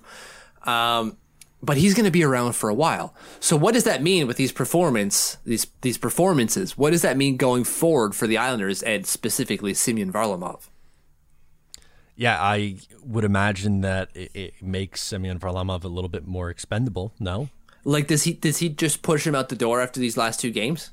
[0.69, 1.17] Um,
[1.65, 3.15] but he's going to be around for a while.
[3.41, 6.77] So what does that mean with these performance these these performances?
[6.77, 10.69] What does that mean going forward for the Islanders and specifically Semyon Varlamov?
[12.17, 17.13] Yeah, I would imagine that it, it makes Semyon Varlamov a little bit more expendable.
[17.19, 17.49] No,
[17.85, 20.51] like does he does he just push him out the door after these last two
[20.51, 20.91] games?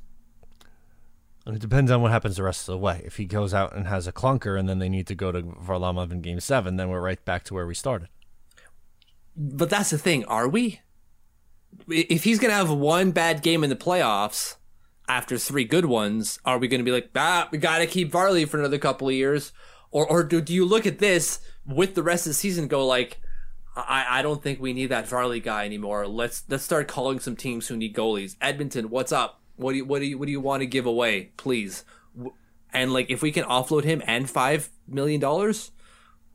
[1.45, 3.01] And it depends on what happens the rest of the way.
[3.03, 5.41] If he goes out and has a clunker and then they need to go to
[5.41, 8.09] Varlamov in game seven, then we're right back to where we started.
[9.35, 10.81] But that's the thing, are we?
[11.87, 14.55] If he's going to have one bad game in the playoffs
[15.07, 18.11] after three good ones, are we going to be like, ah, we got to keep
[18.11, 19.51] Varley for another couple of years?
[19.89, 22.85] Or, or do, do you look at this with the rest of the season go
[22.85, 23.21] like,
[23.75, 26.07] I, I don't think we need that Varley guy anymore.
[26.07, 28.35] Let's let's start calling some teams who need goalies.
[28.41, 29.41] Edmonton, what's up?
[29.55, 31.85] What do you what do you what do you want to give away, please?
[32.73, 35.71] And like if we can offload him and five million dollars,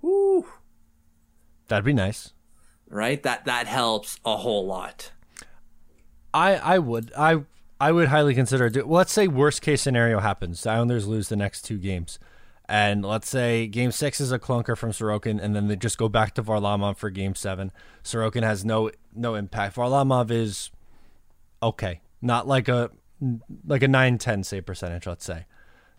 [0.01, 0.47] whoo,
[1.69, 2.33] that'd be nice,
[2.89, 3.23] right?
[3.23, 5.13] That that helps a whole lot.
[6.33, 7.43] I I would I
[7.81, 8.69] I would highly consider.
[8.69, 10.63] Do, let's say worst case scenario happens.
[10.63, 12.19] The Islanders lose the next two games,
[12.69, 16.09] and let's say Game Six is a clunker from Sorokin, and then they just go
[16.09, 17.73] back to Varlamov for Game Seven.
[18.03, 19.77] Sorokin has no no impact.
[19.77, 20.71] Varlamov is
[21.63, 22.91] okay, not like a
[23.67, 25.47] like a 9 10 save percentage let's say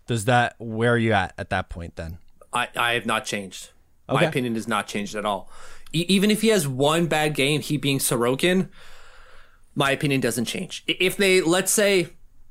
[0.06, 2.18] does that where are you at at that point then
[2.52, 3.70] i i have not changed
[4.08, 4.22] okay.
[4.22, 5.50] my opinion has not changed at all
[5.92, 8.68] even if he has one bad game he being sorokin
[9.74, 12.08] my opinion doesn't change if they let's say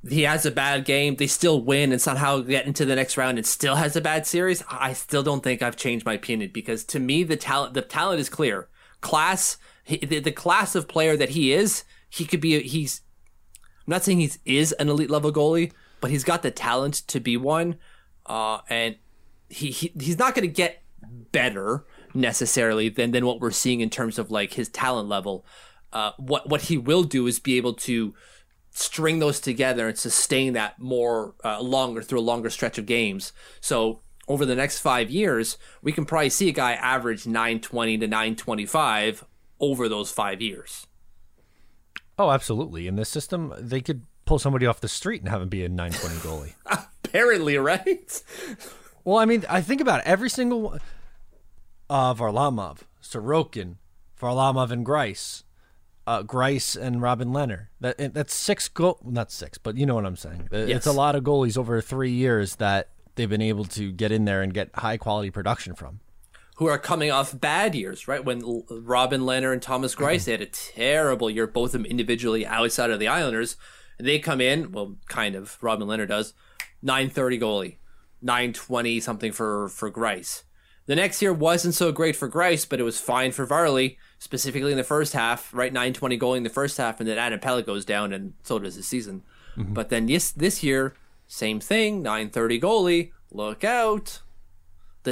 [0.08, 3.38] he has a bad game they still win and somehow get into the next round
[3.38, 6.84] and still has a bad series i still don't think i've changed my opinion because
[6.84, 8.68] to me the talent the talent is clear
[9.02, 13.02] class the, the class of player that he is he could be he's
[13.88, 15.72] I'm not saying he is an elite level goalie,
[16.02, 17.78] but he's got the talent to be one.
[18.26, 18.98] Uh, and
[19.50, 20.84] he, he he's not going to get
[21.32, 21.86] better
[22.18, 25.46] necessarily than than what we're seeing in terms of like his talent level.
[25.94, 28.14] Uh, what what he will do is be able to
[28.72, 33.34] string those together and sustain that more uh, longer through a longer stretch of games.
[33.60, 38.08] So over the next five years, we can probably see a guy average 920 to
[38.08, 39.26] 925
[39.60, 40.86] over those five years.
[42.20, 42.88] Oh, absolutely.
[42.88, 45.70] In this system, they could pull somebody off the street and have him be a
[45.70, 46.54] 920 goalie.
[47.04, 48.24] Apparently, right?
[49.04, 50.08] well, I mean, I think about it.
[50.08, 50.80] Every single one.
[51.90, 53.76] Uh, Varlamov, Sorokin,
[54.20, 55.44] Varlamov and Greiss,
[56.06, 57.68] uh, Greiss and Robin Lehner.
[57.80, 60.50] That that's six goal, not six, but you know what I'm saying.
[60.52, 60.70] Yes.
[60.70, 64.26] It's a lot of goalies over three years that they've been able to get in
[64.26, 66.02] there and get high quality production from
[66.58, 68.26] who are coming off bad years, right?
[68.26, 72.48] When Robin Lehner and Thomas Greiss, they had a terrible year, both of them individually
[72.48, 73.58] outside of the Islanders.
[74.00, 76.34] And they come in, well, kind of, Robin Lehner does,
[76.82, 77.76] 930 goalie,
[78.24, 80.44] 920 something for, for Greiss.
[80.88, 84.72] The next year wasn't so great for Greiss, but it was fine for Varley, specifically
[84.72, 85.72] in the first half, right?
[85.72, 88.76] 920 goalie in the first half, and then Adam Pelech goes down, and so does
[88.76, 89.24] his season.
[89.58, 89.74] Mm-hmm.
[89.74, 90.96] But then this, this year,
[91.28, 94.22] same thing, 930 goalie, look out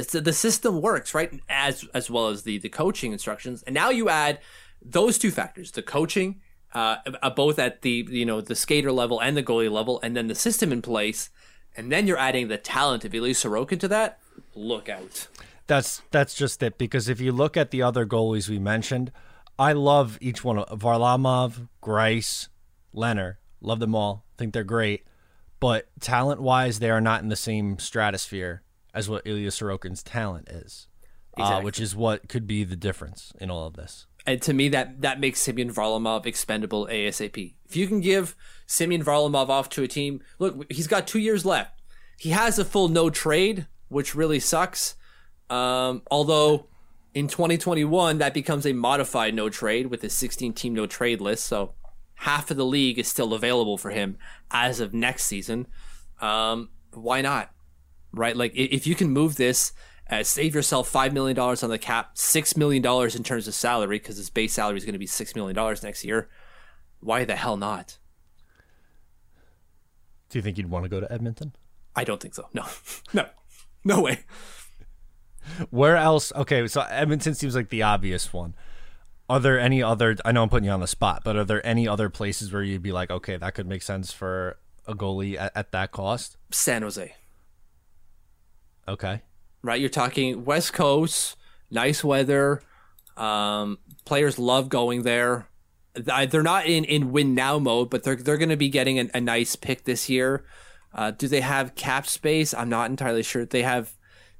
[0.04, 3.90] the, the system works right as as well as the the coaching instructions and now
[3.90, 4.38] you add
[4.82, 6.40] those two factors the coaching
[6.74, 10.16] uh, uh, both at the you know the skater level and the goalie level and
[10.16, 11.30] then the system in place
[11.76, 14.18] and then you're adding the talent of Elise Sorokin to that
[14.54, 15.28] look out
[15.66, 19.12] that's that's just it because if you look at the other goalies we mentioned
[19.58, 22.48] I love each one of Varlamov Greiss,
[22.94, 25.06] Lehner love them all think they're great
[25.60, 28.62] but talent wise, they are not in the same stratosphere
[28.94, 30.88] as what Ilya Sorokin's talent is,
[31.36, 34.06] uh, which is what could be the difference in all of this.
[34.26, 37.54] And to me, that that makes Semyon Varlamov expendable ASAP.
[37.64, 38.34] If you can give
[38.66, 41.80] Semyon Varlamov off to a team, look, he's got two years left.
[42.18, 44.96] He has a full no trade, which really sucks.
[45.48, 46.66] Um, although
[47.14, 51.46] in 2021, that becomes a modified no trade with a 16 team no trade list.
[51.46, 51.72] So
[52.16, 54.18] half of the league is still available for him
[54.50, 55.66] as of next season.
[56.20, 57.50] Um, why not?
[58.12, 58.36] Right?
[58.36, 59.72] Like, if you can move this,
[60.08, 64.16] uh, save yourself $5 million on the cap, $6 million in terms of salary, because
[64.16, 66.28] his base salary is going to be $6 million next year.
[67.00, 67.98] Why the hell not?
[70.28, 71.54] Do you think you'd want to go to Edmonton?
[71.94, 72.48] I don't think so.
[72.52, 72.66] No,
[73.12, 73.26] no,
[73.84, 74.20] no way.
[75.70, 76.32] Where else?
[76.34, 78.54] Okay, so Edmonton seems like the obvious one.
[79.28, 80.16] Are there any other?
[80.24, 82.62] I know I'm putting you on the spot, but are there any other places where
[82.62, 86.36] you'd be like, okay, that could make sense for a goalie at, at that cost?
[86.50, 87.12] San Jose.
[88.88, 89.22] Okay.
[89.62, 89.80] right?
[89.80, 91.36] You're talking West Coast,
[91.70, 92.62] nice weather.
[93.16, 95.48] Um, players love going there.
[95.94, 99.08] They're not in, in win now mode, but they're they're going to be getting a,
[99.14, 100.44] a nice pick this year.
[100.94, 102.54] Uh, do they have cap space?
[102.54, 103.44] I'm not entirely sure.
[103.44, 103.95] They have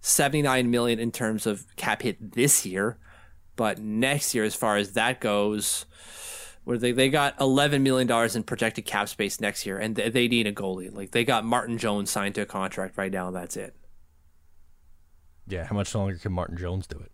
[0.07, 2.99] 79 million in terms of cap hit this year,
[3.57, 5.87] but next year, as far as that goes,
[6.64, 10.09] where they, they got 11 million dollars in projected cap space next year, and they,
[10.11, 10.95] they need a goalie.
[10.95, 13.75] Like they got Martin Jones signed to a contract right now, and that's it.
[15.47, 15.64] Yeah.
[15.64, 17.12] How much longer can Martin Jones do it?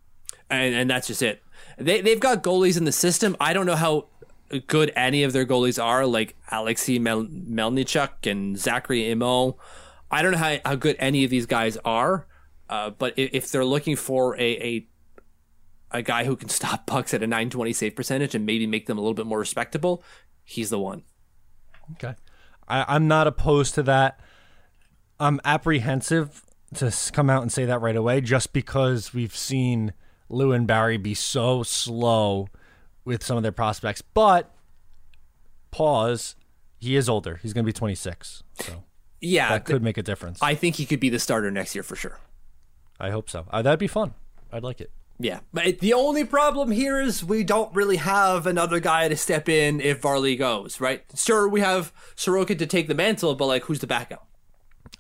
[0.53, 1.43] and and that's just it.
[1.79, 3.37] They they've got goalies in the system.
[3.41, 4.09] I don't know how
[4.67, 9.55] good any of their goalies are, like Alexei Mel- Melnichuk and Zachary Emond.
[10.11, 12.27] I don't know how, how good any of these guys are,
[12.73, 14.87] uh, but if, they're looking for a, a
[15.91, 18.97] a guy who can stop pucks at a 920 save percentage and maybe make them
[18.97, 20.03] a little bit more respectable,
[20.43, 21.03] he's the one.
[21.93, 22.15] Okay.
[22.67, 24.21] I, I'm not opposed to that.
[25.21, 26.45] I'm apprehensive
[26.77, 29.93] to come out and say that right away just because we've seen
[30.31, 32.49] Lou and Barry be so slow
[33.05, 34.01] with some of their prospects.
[34.01, 34.51] But
[35.71, 36.37] pause,
[36.79, 37.39] he is older.
[37.43, 38.43] He's going to be 26.
[38.61, 38.85] So
[39.21, 40.39] Yeah, that could make a difference.
[40.41, 42.19] I think he could be the starter next year for sure.
[43.11, 43.47] Hope so.
[43.51, 44.15] Uh, that'd be fun.
[44.53, 44.91] I'd like it.
[45.19, 49.49] Yeah, but the only problem here is we don't really have another guy to step
[49.49, 51.05] in if Varley goes, right?
[51.15, 54.27] Sure, we have Sorokin to take the mantle, but like, who's the backup?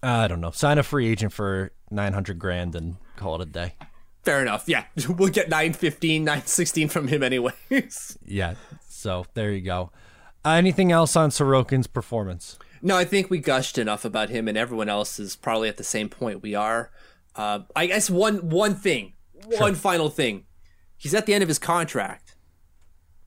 [0.02, 0.50] I don't know.
[0.52, 3.74] Sign a free agent for 900 grand and call it a day.
[4.22, 4.64] Fair enough.
[4.68, 8.18] Yeah, we'll get 915, 916 from him anyways.
[8.24, 8.54] Yeah.
[8.88, 9.90] So there you go.
[10.44, 12.58] Uh, anything else on Sorokin's performance?
[12.84, 15.84] no, I think we gushed enough about him, and everyone else is probably at the
[15.84, 16.90] same point we are.
[17.35, 19.14] Uh, I guess one one thing,
[19.59, 20.45] one final thing.
[20.97, 22.37] He's at the end of his contract.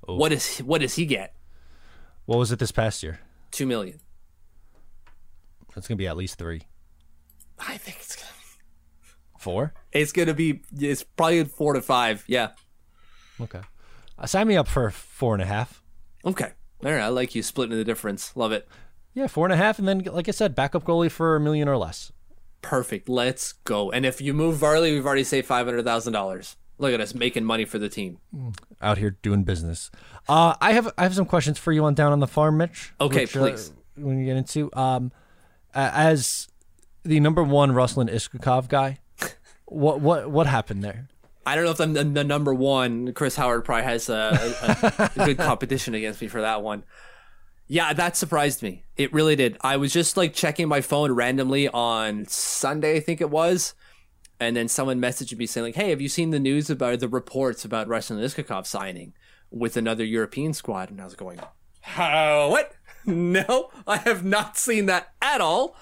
[0.06, 1.36] What is what does he get?
[2.26, 3.20] What was it this past year?
[3.52, 4.00] Two million.
[5.74, 6.62] That's gonna be at least three,
[7.60, 9.74] I think it's gonna, be four.
[9.91, 12.24] it's gonna be it's probably four to five.
[12.28, 12.50] Yeah.
[13.41, 13.62] Okay,
[14.18, 15.82] uh, sign me up for four and a half.
[16.24, 16.52] Okay.
[16.84, 17.02] All right.
[17.02, 18.36] I like you splitting the difference.
[18.36, 18.68] Love it.
[19.13, 21.68] Yeah, four and a half, and then like I said, backup goalie for a million
[21.68, 22.12] or less.
[22.65, 23.08] Perfect.
[23.08, 23.91] Let's go.
[23.91, 26.58] And if you move Varley, we've already saved five hundred thousand dollars.
[26.80, 28.17] Look at us making money for the team.
[28.82, 29.91] Out here doing business.
[30.28, 32.91] Uh, I have I have some questions for you on down on the farm, Mitch.
[32.99, 33.71] Okay, which, uh, please.
[33.95, 35.12] when you get into um,
[35.75, 36.47] uh, as
[37.04, 38.97] the number one Ruslan Iskakov guy,
[39.65, 41.08] what what what happened there?
[41.45, 43.13] I don't know if I'm the, the number one.
[43.13, 46.84] Chris Howard probably has a, a, a good competition against me for that one.
[47.67, 48.84] Yeah, that surprised me.
[48.95, 49.58] It really did.
[49.62, 53.73] I was just like checking my phone randomly on Sunday, I think it was,
[54.39, 57.08] and then someone messaged me saying like, "Hey, have you seen the news about the
[57.08, 59.13] reports about Ruslan Iskakov signing
[59.49, 61.39] with another European squad?" And I was going,
[61.82, 62.49] "How?
[62.49, 62.73] What?
[63.08, 65.75] No, I have not seen that at all."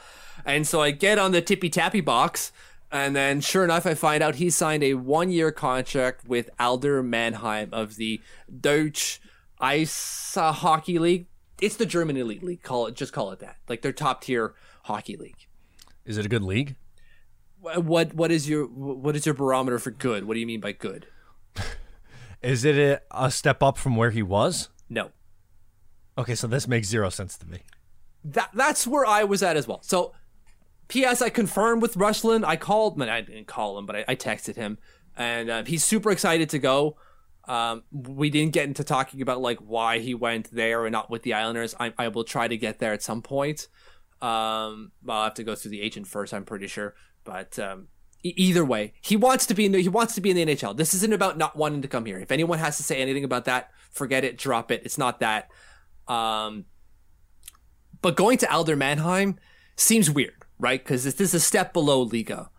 [0.46, 2.52] And so I get on the tippy tappy box,
[2.92, 7.02] and then sure enough, I find out he signed a one year contract with Adler
[7.02, 8.22] Mannheim of the
[8.60, 9.22] Deutsche
[9.60, 11.28] Ice Hockey League.
[11.64, 12.62] It's the German elite league.
[12.62, 13.58] Call it just call it that.
[13.70, 15.48] Like their top tier hockey league.
[16.06, 16.76] Is it a good league?
[17.62, 20.26] What what is your what is your barometer for good?
[20.26, 21.08] What do you mean by good?
[22.42, 24.68] Is it a, a step up from where he was?
[24.90, 25.12] No.
[26.18, 27.60] Okay, so this makes zero sense to me.
[28.26, 29.80] that that's where I was at as well.
[29.82, 30.14] So,
[30.90, 31.22] P.S.
[31.22, 32.44] I confirmed with Ruslan.
[32.44, 34.78] I called, I didn't call him, but I, I texted him,
[35.16, 36.98] and uh, he's super excited to go.
[37.46, 41.24] Um, we didn't get into talking about like why he went there and not with
[41.24, 41.76] the Islanders.
[41.80, 43.68] I, I will try to get there at some point.
[44.22, 46.34] Um, I'll have to go through the agent first.
[46.34, 47.90] I'm pretty sure, but um,
[48.24, 50.46] e- either way, he wants to be in the, he wants to be in the
[50.46, 50.78] NHL.
[50.78, 52.20] This isn't about not wanting to come here.
[52.20, 54.82] If anyone has to say anything about that, forget it, drop it.
[54.86, 55.50] It's not that.
[56.08, 56.66] Um,
[58.02, 59.38] but going to Adler Mannheim,
[59.76, 60.82] seems weird, right?
[60.82, 62.50] Because this is a step below Liiga.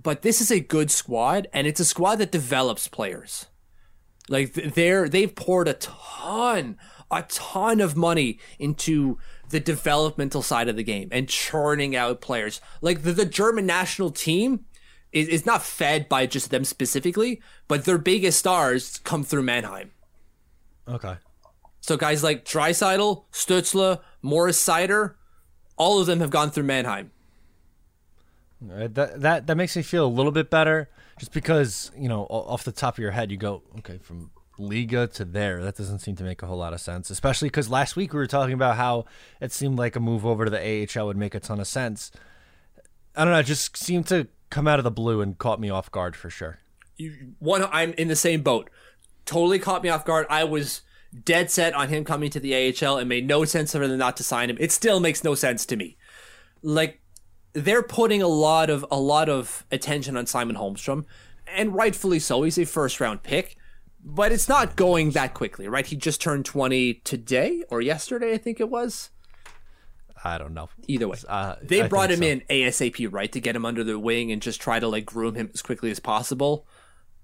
[0.00, 3.46] But this is a good squad, and it's a squad that develops players.
[4.30, 6.78] Like they're they've poured a ton,
[7.10, 9.18] a ton of money into
[9.50, 12.60] the developmental side of the game and churning out players.
[12.80, 14.66] Like the, the German national team
[15.12, 19.90] is, is not fed by just them specifically, but their biggest stars come through Mannheim.
[20.86, 21.16] Okay.
[21.80, 25.14] So guys like Draisaitl, Stutzle, Moritz Seider,
[25.76, 27.10] all of them have gone through Mannheim.
[28.60, 30.88] That that that makes me feel a little bit better,
[31.20, 35.12] just because you know off the top of your head you go okay from Liiga
[35.14, 35.62] to there.
[35.62, 38.18] That doesn't seem to make a whole lot of sense, especially because last week we
[38.18, 39.04] were talking about how
[39.38, 42.10] it seemed like a move over to the AHL would make a ton of sense.
[43.14, 45.68] I don't know, it just seemed to come out of the blue and caught me
[45.68, 46.58] off guard for sure.
[46.96, 48.70] You, one, I'm in the same boat.
[49.26, 50.26] Totally caught me off guard.
[50.30, 50.80] I was
[51.24, 52.98] dead set on him coming to the AHL.
[52.98, 54.56] It made no sense for them not to sign him.
[54.58, 55.96] It still makes no sense to me.
[56.62, 57.00] Like
[57.52, 61.04] they're putting a lot of a lot of attention on Simon Holmstrom,
[61.48, 62.42] and rightfully so.
[62.42, 63.56] He's a first round pick,
[64.04, 65.86] but it's not going that quickly, right?
[65.86, 69.10] He just turned twenty today or yesterday, I think it was.
[70.22, 70.68] I don't know.
[70.86, 72.26] Either way, Uh, they I brought him so.
[72.26, 75.34] in ASAP, right, to get him under the wing and just try to like groom
[75.34, 76.66] him as quickly as possible.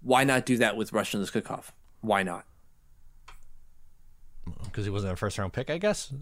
[0.01, 1.67] Why not do that with Ruslan Iskakov?
[2.01, 2.45] Why not?
[4.65, 6.13] because he wasn't a first round pick, I guess.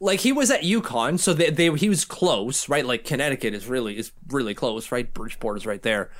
[0.00, 2.84] Like he was at UConn, so they, they he was close, right?
[2.84, 5.12] Like Connecticut is really is really close, right?
[5.12, 6.10] Bridgeport is right there,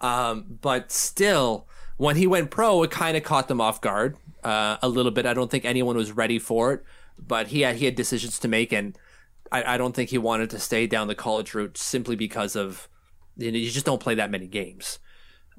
[0.00, 4.76] um, but still, when he went pro, it kind of caught them off guard uh,
[4.82, 5.26] a little bit.
[5.26, 6.84] I don't think anyone was ready for it,
[7.18, 8.98] but he had he had decisions to make, and
[9.50, 12.88] I, I don't think he wanted to stay down the college route simply because of
[13.36, 14.98] you know you just don't play that many games.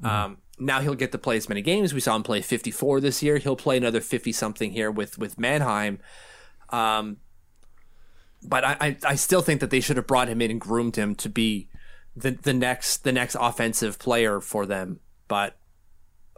[0.03, 1.93] Um, now he'll get to play as many games.
[1.93, 3.37] We saw him play 54 this year.
[3.37, 5.99] He'll play another 50 something here with with Mannheim.
[6.69, 7.17] Um,
[8.45, 11.15] but I, I, still think that they should have brought him in and groomed him
[11.15, 11.69] to be
[12.15, 14.99] the the next the next offensive player for them.
[15.27, 15.57] But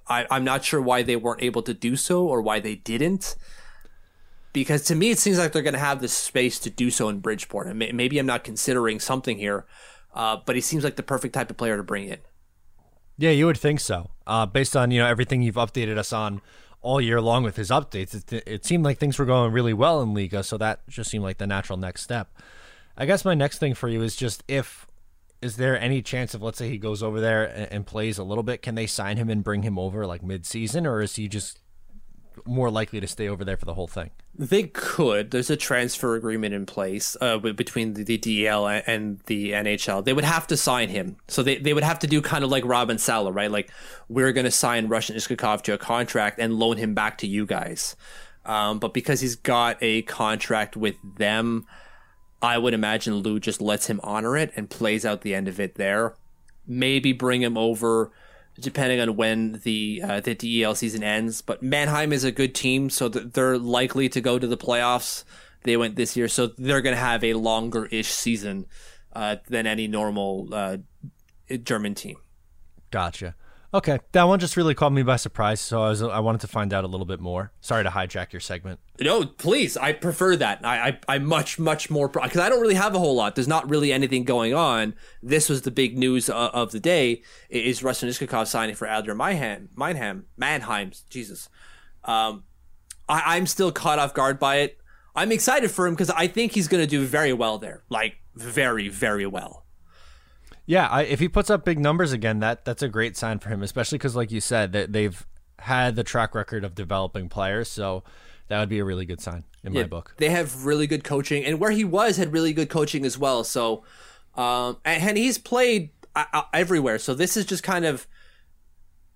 [0.07, 3.35] I, I'm not sure why they weren't able to do so or why they didn't.
[4.53, 7.09] Because to me, it seems like they're going to have the space to do so
[7.09, 7.67] in Bridgeport.
[7.67, 9.65] And maybe I'm not considering something here,
[10.13, 12.19] uh, but he seems like the perfect type of player to bring in.
[13.17, 14.11] Yeah, you would think so.
[14.27, 16.41] Uh, based on you know everything you've updated us on
[16.85, 20.01] all year long with his updates, it, it seemed like things were going really well
[20.03, 22.31] in Liiga, so that just seemed like the natural next step.
[22.95, 24.85] I guess my next thing for you is just if
[25.41, 28.23] is there any chance of let's say he goes over there and, and plays a
[28.23, 31.15] little bit, can they sign him and bring him over like mid season, or is
[31.15, 31.59] he just
[32.45, 34.11] more likely to stay over there for the whole thing?
[34.37, 35.31] They could.
[35.31, 40.03] There's a transfer agreement in place uh, between the, the DL and- the NHL.
[40.03, 41.17] They would have to sign him.
[41.27, 43.49] So they, they would have to do kind of like Robin Salo, right?
[43.49, 43.71] Like,
[44.09, 47.45] we're going to sign Ruslan Iskakov to a contract and loan him back to you
[47.45, 47.95] guys.
[48.45, 51.65] Um, but because he's got a contract with them,
[52.41, 55.59] I would imagine Lou just lets him honor it and plays out the end of
[55.59, 56.15] it there.
[56.67, 58.11] Maybe bring him over
[58.59, 61.41] depending on when the uh, the DEL season ends.
[61.41, 65.23] But Mannheim is a good team, so they're likely to go to the playoffs.
[65.63, 68.67] They went this year, so they're going to have a longer ish season
[69.13, 70.77] uh, than any normal uh,
[71.63, 72.17] German team.
[72.91, 73.35] Gotcha.
[73.75, 76.47] Okay, that one just really caught me by surprise, so I was I wanted to
[76.47, 77.51] find out a little bit more.
[77.59, 78.79] Sorry to hijack your segment.
[79.01, 79.75] No, please.
[79.75, 80.65] I prefer that.
[80.65, 83.35] I, I, I much, much more because I don't really have a whole lot.
[83.35, 84.95] There's not really anything going on.
[85.21, 89.13] This was the big news of, of the day: is Ruslan Iskakov signing for Adler
[89.13, 90.93] Meinheim, Meinheim, Mannheim.
[91.09, 91.49] Jesus,
[92.05, 92.45] um,
[93.09, 94.77] I, I'm still caught off guard by it.
[95.17, 98.19] I'm excited for him because I think he's going to do very well there, like
[98.35, 99.64] very, very well.
[100.65, 103.49] Yeah, I, if he puts up big numbers again, that that's a great sign for
[103.49, 105.25] him, especially because, like you said, that they've
[105.59, 108.03] had the track record of developing players, so
[108.47, 110.13] that would be a really good sign in my book.
[110.17, 113.43] They have really good coaching, and where he was had really good coaching as well.
[113.43, 113.83] So,
[114.35, 116.99] um, and, he's played uh, uh, everywhere.
[116.99, 118.07] So this is just kind of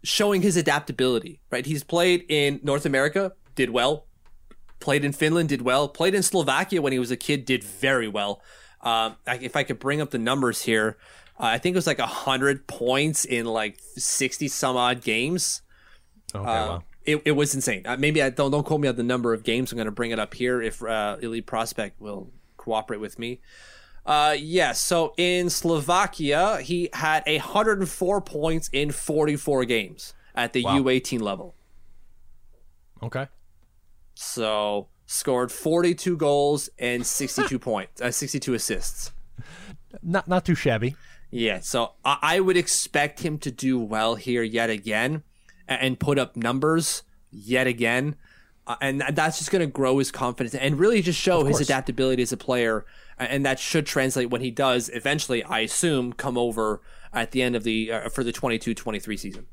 [0.04, 1.66] showing his adaptability, right?
[1.66, 4.06] He's played in North America, did well.
[4.80, 5.90] Played in Finland, did well.
[5.90, 8.42] Played in Slovakia when he was a kid, did very well.
[8.82, 10.98] Um, if I could bring up the numbers here,
[11.40, 15.62] I think it was like hundred points in like sixty some odd games.
[16.36, 17.84] Okay, Uh, well, it, it was insane.
[17.86, 19.72] Uh, maybe I don't don't quote me on the number of games.
[19.72, 23.40] I'm going to bring it up here if uh, Elite Prospect will cooperate with me.
[24.06, 24.82] Uh, yes.
[24.82, 30.80] so in Slovakia, he had 104 points in 44 games at the Wow.
[30.80, 31.56] U18 level.
[33.04, 33.28] okay.
[34.16, 39.12] So scored 42 goals and 62 points, uh, 62 assists.
[40.04, 40.96] Not not too shabby.
[41.32, 45.24] Yeah, so I, I would expect him to do well here yet again
[45.68, 48.16] a- and put up numbers yet again.
[48.66, 52.22] Uh, and that's just going to grow his confidence and really just show his adaptability
[52.22, 52.86] as a player.
[53.18, 57.56] And that should translate when he does eventually, I assume, come over at the end
[57.56, 59.48] of the uh, for the 22-23 season.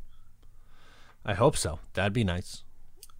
[1.25, 1.81] I hope so.
[1.95, 2.63] That'd be nice.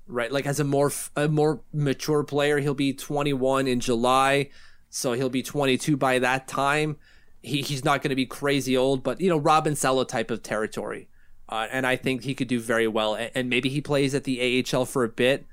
[0.07, 4.51] Right, like as a more a more mature player, he'll be 21 in July,
[4.89, 6.97] so he'll be 22 by that time.
[7.47, 10.43] He he's not going to be crazy old, but you know, Robin Salo type of
[10.43, 11.09] territory.
[11.49, 13.15] Uh, and I think he could do very well.
[13.15, 15.47] And, and, maybe he plays at the AHL for a bit,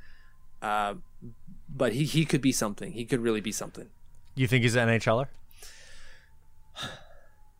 [0.59, 0.95] uh,
[1.69, 2.93] but he, he could be something.
[2.93, 3.89] He could really be something.
[4.33, 5.27] You think he's an NHLer?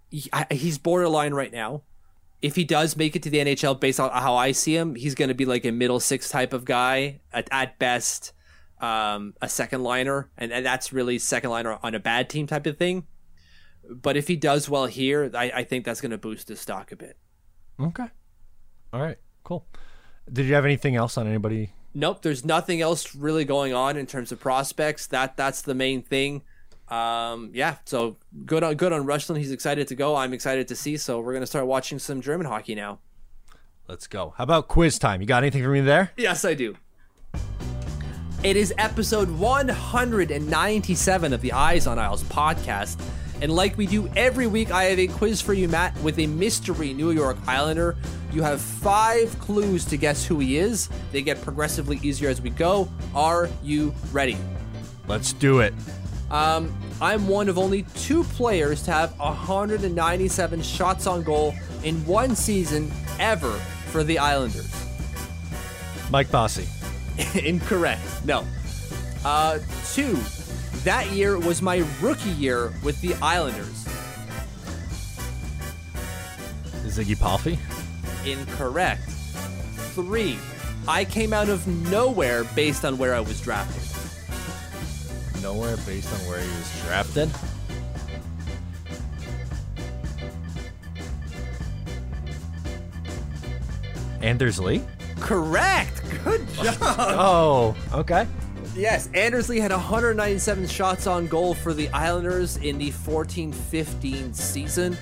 [0.09, 1.83] He, I, he's borderline right now.
[2.41, 5.13] If he does make it to the NHL, based on how I see him, he's
[5.13, 8.33] going to be like a middle six type of guy at, at best,
[8.81, 12.65] um, a second liner, and, and that's really second liner on a bad team type
[12.65, 13.05] of thing.
[13.89, 16.91] But if he does well here, I, I think that's going to boost his stock
[16.91, 17.17] a bit.
[17.79, 18.07] Okay.
[18.91, 19.17] All right.
[19.43, 19.65] Cool.
[20.31, 21.73] Did you have anything else on anybody?
[21.93, 22.21] Nope.
[22.21, 25.07] There's nothing else really going on in terms of prospects.
[25.07, 26.43] That that's the main thing.
[26.87, 27.77] Um, yeah.
[27.85, 29.41] So good on good on Rushland.
[29.41, 30.15] He's excited to go.
[30.15, 30.97] I'm excited to see.
[30.97, 32.99] So we're gonna start watching some German hockey now.
[33.87, 34.33] Let's go.
[34.37, 35.19] How about quiz time?
[35.21, 36.11] You got anything for me there?
[36.15, 36.77] Yes, I do.
[38.43, 42.97] It is episode 197 of the Eyes on Isles podcast.
[43.43, 46.27] And like we do every week, I have a quiz for you, Matt, with a
[46.27, 47.97] mystery New York Islander.
[48.31, 50.87] You have five clues to guess who he is.
[51.11, 52.89] They get progressively easier as we go.
[53.13, 54.37] Are you ready?
[55.09, 55.73] Let's do it.
[56.31, 62.37] Um, I'm one of only two players to have 197 shots on goal in one
[62.37, 63.51] season ever
[63.91, 64.73] for the Islanders.
[66.09, 66.65] Mike Bossy.
[67.45, 68.01] Incorrect.
[68.23, 68.45] No.
[69.25, 69.59] Uh,
[69.93, 70.17] two,
[70.83, 73.85] that year was my rookie year with the Islanders.
[76.85, 77.57] Ziggy Palffy?
[78.29, 79.01] Incorrect.
[79.95, 80.37] Three,
[80.87, 83.81] I came out of nowhere based on where I was drafted.
[85.41, 87.29] Nowhere based on where he was drafted?
[94.21, 94.81] Anders Lee?
[95.19, 96.01] Correct.
[96.23, 96.77] Good job.
[96.81, 98.27] Oh, okay.
[98.75, 104.97] Yes, Anders Lee had 197 shots on goal for the Islanders in the 14-15 season.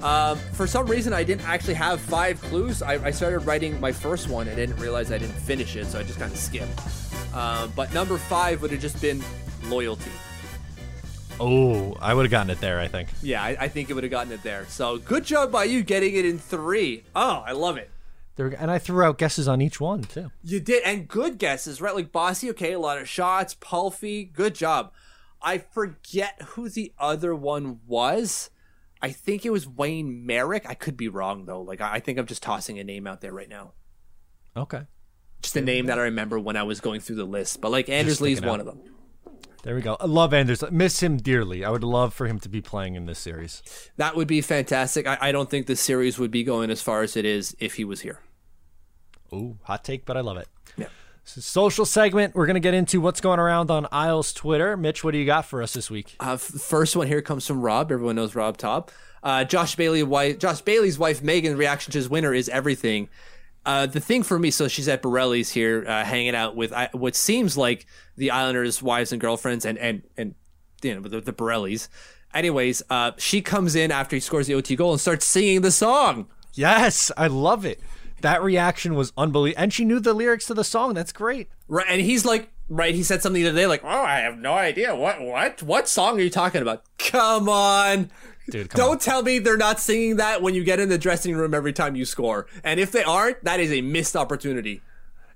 [0.00, 2.80] Um, for some reason, I didn't actually have five clues.
[2.82, 5.98] I, I, started writing my first one and didn't realize I didn't finish it, so
[6.00, 6.80] I just kind of skipped.
[7.34, 9.22] Uh, but number five would have just been
[9.64, 10.10] loyalty.
[11.38, 13.10] Oh, I would have gotten it there, I think.
[13.22, 14.64] Yeah, I, I think it would have gotten it there.
[14.68, 17.04] So good job by you getting it in three.
[17.14, 17.90] Oh, I love it.
[18.36, 20.30] There, and I threw out guesses on each one too.
[20.42, 21.94] You did, and good guesses, right?
[21.94, 23.54] Like Bossy, okay, a lot of shots.
[23.54, 24.92] Palffy, good job.
[25.42, 28.50] I forget who the other one was.
[29.02, 30.64] I think it was Wayne Merrick.
[30.68, 31.60] I could be wrong though.
[31.60, 33.72] Like I think I'm just tossing a name out there right now.
[34.56, 34.82] Okay.
[35.42, 37.60] Just a name that I remember when I was going through the list.
[37.60, 38.80] But like Anders Lee's one of them.
[39.62, 39.96] There we go.
[40.00, 40.64] I love Anders.
[40.72, 41.64] Miss him dearly.
[41.64, 43.62] I would love for him to be playing in this series.
[43.96, 45.06] That would be fantastic.
[45.06, 47.74] I, I don't think the series would be going as far as it is if
[47.74, 48.18] he was here.
[49.32, 50.48] Ooh, hot take, but I love it.
[50.76, 50.88] Yeah.
[51.24, 52.34] So social segment.
[52.34, 54.76] We're going to get into what's going around on Isles Twitter.
[54.76, 56.16] Mitch, what do you got for us this week?
[56.18, 57.92] Uh, first one here comes from Rob.
[57.92, 58.90] Everyone knows Rob Top.
[59.22, 61.56] Uh, Josh Bailey, wife, Josh Bailey's wife Megan.
[61.56, 63.08] Reaction to his winner is everything.
[63.64, 66.88] Uh, the thing for me, so she's at Borelli's here, uh, hanging out with uh,
[66.92, 67.86] what seems like
[68.16, 70.34] the Islanders' wives and girlfriends, and and and
[70.82, 71.88] you know the, the Borellis.
[72.34, 75.70] Anyways, uh, she comes in after he scores the OT goal and starts singing the
[75.70, 76.28] song.
[76.54, 77.80] Yes, I love it.
[78.22, 80.94] That reaction was unbelievable, and she knew the lyrics to the song.
[80.94, 81.48] That's great.
[81.68, 84.38] Right, and he's like, right, he said something the other day, like, "Oh, I have
[84.38, 86.84] no idea what what what song are you talking about?
[86.98, 88.10] Come on."
[88.50, 88.98] Dude, Don't on.
[88.98, 91.94] tell me they're not singing that when you get in the dressing room every time
[91.94, 92.46] you score.
[92.64, 94.82] And if they aren't, that is a missed opportunity.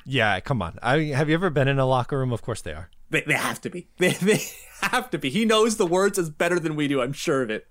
[0.05, 0.79] Yeah, come on.
[0.83, 2.33] I have you ever been in a locker room?
[2.33, 2.91] Of course they are.
[3.11, 3.89] They, they have to be.
[3.99, 4.41] They, they
[4.83, 5.31] have to be.
[5.31, 7.01] He knows the words as better than we do.
[7.01, 7.67] I'm sure of it.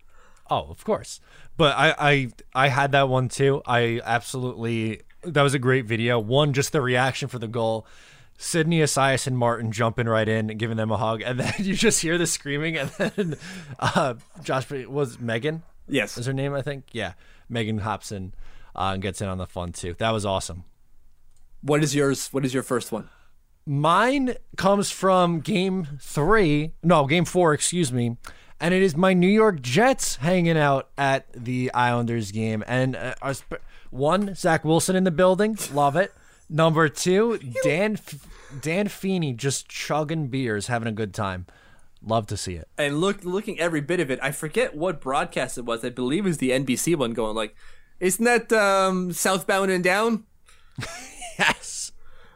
[0.49, 1.19] Oh, of course.
[1.57, 3.61] But I, I, I had that one too.
[3.65, 5.01] I absolutely.
[5.23, 6.19] That was a great video.
[6.19, 7.87] One, just the reaction for the goal.
[8.37, 11.73] Sidney Esias and Martin jumping right in and giving them a hug, and then you
[11.73, 13.35] just hear the screaming, and then
[13.79, 15.63] uh, Josh was Megan.
[15.87, 16.53] Yes, is her name?
[16.53, 16.85] I think.
[16.91, 17.13] Yeah,
[17.49, 18.33] Megan hops in
[18.75, 19.95] uh, and gets in on the fun too.
[19.99, 20.63] That was awesome.
[21.61, 22.29] What is yours?
[22.31, 23.09] What is your first one?
[23.65, 26.73] Mine comes from Game Three.
[26.83, 27.53] No, Game Four.
[27.53, 28.17] Excuse me.
[28.59, 33.33] And it is my New York Jets hanging out at the Islanders game, and uh,
[33.89, 36.13] one Zach Wilson in the building, love it.
[36.49, 37.97] Number two, Dan
[38.61, 41.45] Dan Feeney just chugging beers, having a good time.
[42.03, 42.67] Love to see it.
[42.77, 44.19] And look, looking every bit of it.
[44.21, 45.83] I forget what broadcast it was.
[45.83, 47.55] I believe it was the NBC one going like,
[47.99, 50.25] "Isn't that um, Southbound and Down?"
[51.39, 51.91] yes.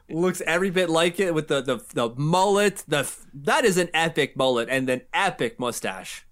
[0.09, 2.83] looks every bit like it with the the, the mullet.
[2.87, 6.25] The that is an epic mullet and an epic mustache.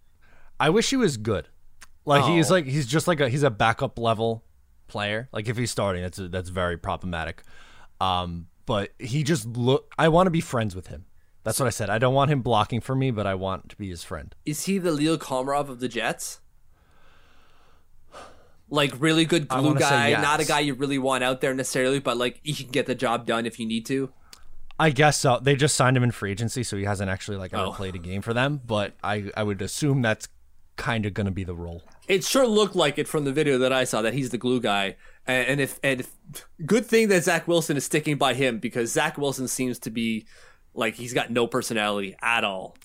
[0.59, 1.49] I wish he was good.
[2.05, 2.55] Like he's Oh.
[2.55, 4.43] like he's just like a he's a backup level
[4.87, 5.29] player.
[5.31, 7.43] Like if he's starting, that's that's very problematic.
[7.99, 9.93] Um, but he just look.
[9.97, 11.05] I want to be friends with him.
[11.43, 11.89] That's what I said.
[11.89, 14.35] I don't want him blocking for me, but I want to be his friend.
[14.45, 16.41] Is he the Leo Komarov of the Jets?
[18.69, 20.21] Like really good glue guy, yes.
[20.21, 22.95] not a guy you really want out there necessarily, but like he can get the
[22.95, 24.11] job done if you need to.
[24.77, 25.39] I guess so.
[25.41, 27.71] They just signed him in free agency, so he hasn't actually like ever Oh.
[27.71, 28.59] played a game for them.
[28.65, 30.27] But I I would assume that's
[30.77, 31.83] kind of going to be the role.
[32.07, 34.61] It sure looked like it from the video that I saw that he's the glue
[34.61, 36.15] guy, and, and if and if,
[36.65, 40.25] good thing that Zach Wilson is sticking by him because Zach Wilson seems to be
[40.73, 42.77] like he's got no personality at all.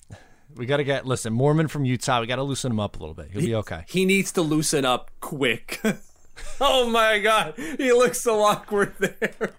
[0.55, 2.19] We got to get listen Mormon from Utah.
[2.19, 3.31] We got to loosen him up a little bit.
[3.31, 3.85] He'll be okay.
[3.87, 5.81] He needs to loosen up quick.
[6.61, 9.51] oh my god, he looks so awkward there.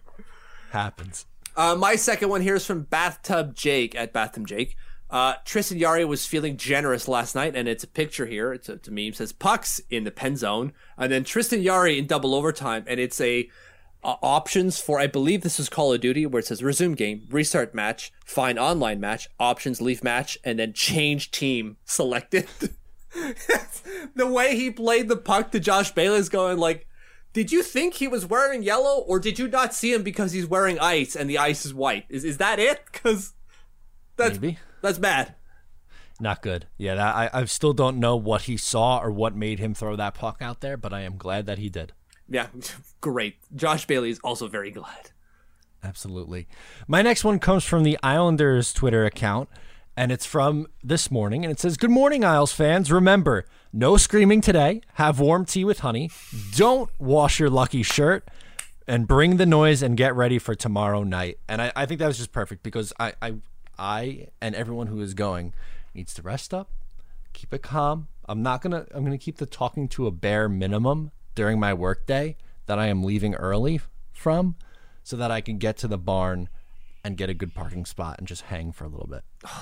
[0.70, 1.26] Happens.
[1.56, 4.76] Uh, my second one here is from Bathtub Jake at Bathtub Jake.
[5.14, 8.52] Uh, Tristan Jarry was feeling generous last night, and it's a picture here.
[8.52, 9.10] It's a, it's a meme.
[9.10, 12.98] It says pucks in the pen zone, and then Tristan Jarry in double overtime, and
[12.98, 13.48] it's a
[14.02, 17.76] options for I believe this is Call of Duty, where it says resume game, restart
[17.76, 22.48] match, find online match, options, leave match, and then change team selected.
[24.16, 26.88] the way he played the puck to Josh Bailey is going like,
[27.32, 30.48] did you think he was wearing yellow, or did you not see him because he's
[30.48, 32.04] wearing ice and the ice is white?
[32.08, 32.80] Is is that it?
[32.92, 33.34] Because
[34.16, 34.58] that's Maybe.
[34.84, 35.34] That's bad.
[36.20, 36.66] Not good.
[36.78, 39.96] Yeah, that, I I still don't know what he saw or what made him throw
[39.96, 41.92] that puck out there, but I am glad that he did.
[42.28, 42.46] Yeah,
[43.00, 43.36] great.
[43.54, 45.10] Josh Bailey is also very glad.
[45.82, 46.48] Absolutely.
[46.88, 49.48] My next one comes from the Islanders Twitter account,
[49.96, 52.90] and it's from this morning, and it says, Good morning, Isles fans.
[52.90, 54.80] Remember, no screaming today.
[54.94, 56.10] Have warm tea with honey.
[56.54, 58.28] Don't wash your lucky shirt.
[58.86, 61.38] And bring the noise and get ready for tomorrow night.
[61.48, 63.36] And I, I think that was just perfect because I, I
[63.78, 65.52] I and everyone who is going
[65.94, 66.70] needs to rest up,
[67.32, 68.08] keep it calm.
[68.26, 72.36] I'm not gonna I'm gonna keep the talking to a bare minimum during my workday
[72.66, 73.80] that I am leaving early
[74.12, 74.56] from
[75.02, 76.48] so that I can get to the barn
[77.04, 79.22] and get a good parking spot and just hang for a little bit.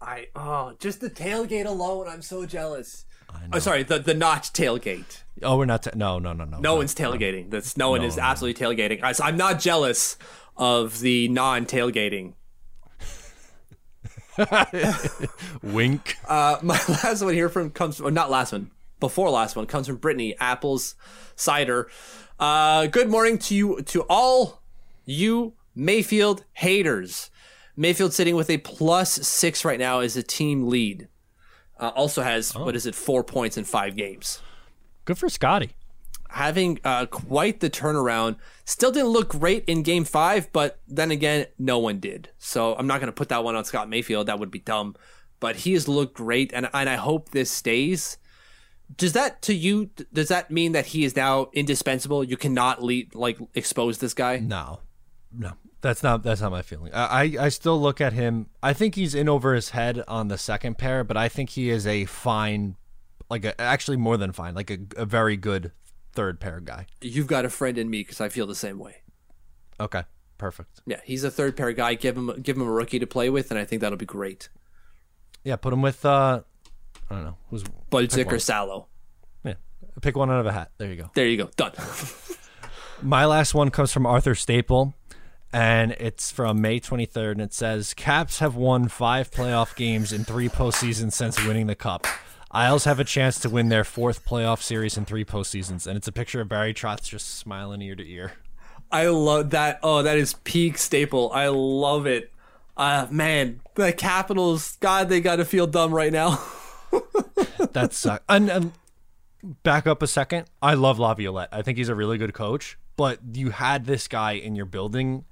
[0.00, 3.04] I oh, just the tailgate alone, I'm so jealous.
[3.30, 5.22] i Oh, sorry, the the not tailgate.
[5.42, 5.84] Oh, we're not.
[5.84, 6.58] T- no, no, no, no.
[6.58, 7.50] No one's tailgating.
[7.50, 9.02] That's no one is absolutely tailgating.
[9.02, 10.16] I, so I'm not jealous
[10.56, 12.34] of the non tailgating.
[15.62, 16.16] Wink.
[16.26, 18.70] Uh, my last one here from comes or not last one
[19.00, 20.94] before last one comes from Brittany Apples
[21.36, 21.90] Cider.
[22.38, 24.62] Uh, good morning to you to all
[25.04, 27.30] you Mayfield haters.
[27.76, 31.08] Mayfield sitting with a plus six right now as a team lead.
[31.78, 34.40] Uh, also has what is it four points in five games.
[35.04, 35.72] Good for Scotty.
[36.32, 38.36] Having uh, quite the turnaround.
[38.64, 42.30] Still didn't look great in game five, but then again, no one did.
[42.38, 44.28] So I'm not going to put that one on Scott Mayfield.
[44.28, 44.96] That would be dumb.
[45.40, 48.16] But he has looked great, and, and I hope this stays.
[48.96, 49.90] Does that to you?
[50.12, 52.22] Does that mean that he is now indispensable?
[52.22, 54.38] You cannot lead, like expose this guy.
[54.38, 54.80] No,
[55.36, 56.92] no, that's not that's not my feeling.
[56.94, 58.46] I, I still look at him.
[58.62, 61.70] I think he's in over his head on the second pair, but I think he
[61.70, 62.76] is a fine,
[63.30, 65.72] like a, actually more than fine, like a, a very good
[66.12, 66.86] third pair guy.
[67.00, 68.96] You've got a friend in me because I feel the same way.
[69.80, 70.02] Okay,
[70.38, 70.80] perfect.
[70.86, 71.94] Yeah, he's a third pair guy.
[71.94, 74.48] Give him give him a rookie to play with, and I think that'll be great.
[75.44, 76.42] Yeah, put him with uh,
[77.10, 78.88] I don't know who's Budzik or Salo.
[79.44, 79.54] yeah,
[80.00, 80.70] pick one out of a hat.
[80.78, 81.10] There you go.
[81.14, 81.50] There you go.
[81.56, 81.72] Done.
[83.02, 84.94] My last one comes from Arthur Staple,
[85.52, 90.22] and it's from May 23rd, and it says Caps have won five playoff games in
[90.24, 92.06] three postseasons since winning the Cup.
[92.52, 96.08] Isles have a chance to win their fourth playoff series in three postseasons, and it's
[96.08, 98.32] a picture of Barry Trotz just smiling ear to ear.
[98.90, 99.80] I love that.
[99.82, 101.32] Oh, that is peak staple.
[101.32, 102.30] I love it.
[102.76, 106.42] Uh, man, the Capitals, God, they got to feel dumb right now.
[107.72, 108.24] That sucks.
[108.28, 108.72] And, and
[109.62, 110.46] back up a second.
[110.60, 111.48] I love Laviolette.
[111.52, 115.24] I think he's a really good coach, but you had this guy in your building,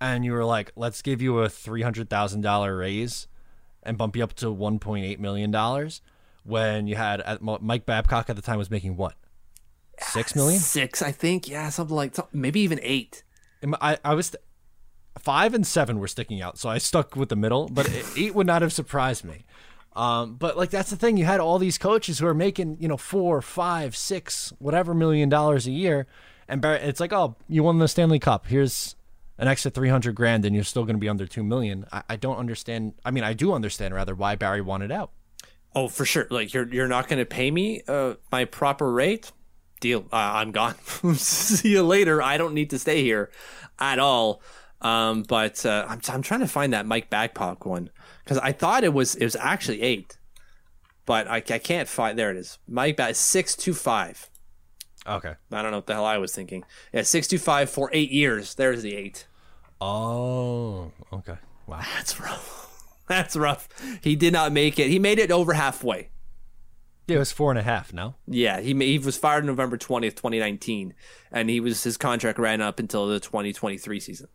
[0.00, 3.28] and you were like, let's give you a $300,000 raise
[3.82, 5.50] and bump you up to $1.8 million
[6.44, 9.14] when you had at, Mike Babcock at the time was making what?
[10.00, 10.60] Six million?
[10.60, 11.48] Six, I think.
[11.48, 13.22] Yeah, something like maybe even eight.
[13.80, 14.34] I, I was
[15.18, 17.68] five and seven were sticking out, so I stuck with the middle.
[17.68, 19.44] But eight would not have surprised me.
[19.94, 22.88] Um, but like that's the thing, you had all these coaches who are making you
[22.88, 26.06] know four, five, six, whatever million dollars a year,
[26.48, 28.46] and Barry, it's like, oh, you won the Stanley Cup.
[28.46, 28.96] Here's
[29.38, 31.84] an extra three hundred grand, and you're still going to be under two million.
[31.92, 32.94] I, I don't understand.
[33.04, 35.10] I mean, I do understand rather why Barry wanted out.
[35.74, 36.26] Oh, for sure.
[36.30, 39.32] Like you're you're not going to pay me uh, my proper rate.
[39.80, 40.06] Deal.
[40.12, 40.76] Uh, I'm gone.
[41.16, 42.22] See you later.
[42.22, 43.30] I don't need to stay here
[43.78, 44.40] at all.
[44.80, 47.90] Um, but uh, I'm I'm trying to find that Mike Babcock one
[48.24, 50.18] because I thought it was it was actually eight,
[51.06, 52.18] but I, I can't find.
[52.18, 52.58] There it is.
[52.68, 54.28] Mike two five.
[55.06, 55.34] Okay.
[55.50, 56.64] I don't know what the hell I was thinking.
[56.92, 58.54] Yeah, six two five for eight years.
[58.54, 59.26] There's the eight.
[59.80, 61.38] Oh, okay.
[61.66, 61.80] Wow.
[61.96, 62.61] That's rough.
[63.16, 63.68] That's rough.
[64.02, 64.88] He did not make it.
[64.88, 66.08] He made it over halfway.
[67.08, 67.92] Yeah, it was four and a half.
[67.92, 68.14] No.
[68.26, 70.94] Yeah, he he was fired November twentieth, twenty nineteen,
[71.30, 74.28] and he was his contract ran up until the twenty twenty three season,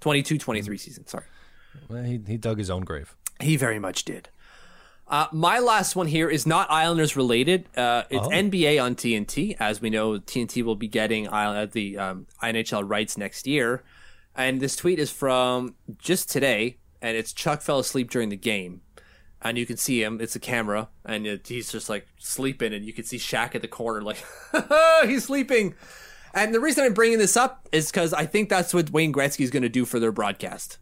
[0.00, 1.06] 22-23 season.
[1.06, 1.24] Sorry,
[1.88, 3.14] Well, he he dug his own grave.
[3.40, 4.28] he very much did.
[5.06, 7.66] Uh, my last one here is not Islanders related.
[7.76, 9.56] Uh, it's NBA on TNT.
[9.58, 13.82] As we know, TNT will be getting uh, the um, NHL rights next year.
[14.36, 18.82] And this tweet is from just today, and it's Chuck fell asleep during the game.
[19.42, 20.20] And you can see him.
[20.20, 23.62] It's a camera, and it, he's just like sleeping, and you can see Shaq at
[23.62, 24.22] the corner, like
[25.06, 25.74] he's sleeping.
[26.34, 29.40] And the reason I'm bringing this up is because I think that's what Wayne Gretzky
[29.40, 30.78] is going to do for their broadcast.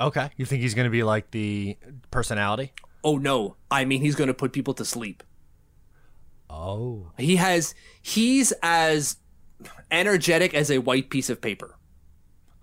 [0.00, 0.30] Okay.
[0.36, 1.76] You think he's going to be like the
[2.10, 2.72] personality?
[3.04, 5.22] Oh no, I mean he's going to put people to sleep.
[6.48, 7.12] Oh.
[7.18, 9.16] He has he's as
[9.90, 11.76] energetic as a white piece of paper.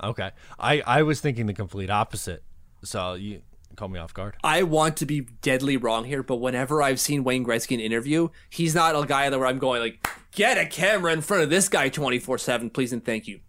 [0.03, 0.31] Okay.
[0.59, 2.43] I I was thinking the complete opposite.
[2.83, 3.41] So you
[3.75, 4.35] call me off guard.
[4.43, 8.29] I want to be deadly wrong here, but whenever I've seen Wayne Gretzky in interview,
[8.49, 11.49] he's not a guy that where I'm going like, get a camera in front of
[11.49, 13.39] this guy 24/7, please and thank you.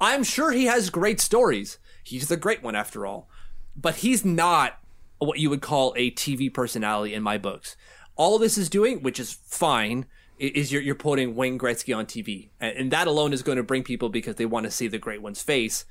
[0.00, 1.78] I'm sure he has great stories.
[2.02, 3.28] He's the great one after all.
[3.76, 4.78] But he's not
[5.18, 7.76] what you would call a TV personality in my books.
[8.16, 10.06] All this is doing, which is fine,
[10.38, 12.48] is you're, you're putting Wayne Gretzky on TV.
[12.60, 14.98] And, and that alone is going to bring people because they want to see the
[14.98, 15.84] great one's face.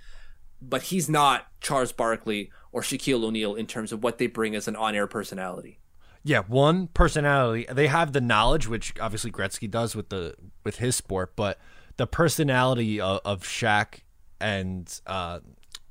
[0.62, 4.68] But he's not Charles Barkley or Shaquille O'Neal in terms of what they bring as
[4.68, 5.80] an on-air personality.
[6.24, 7.66] Yeah, one personality.
[7.72, 11.58] They have the knowledge, which obviously Gretzky does with the with his sport, but
[11.98, 14.02] the personality of, of Shaq
[14.39, 15.39] and uh,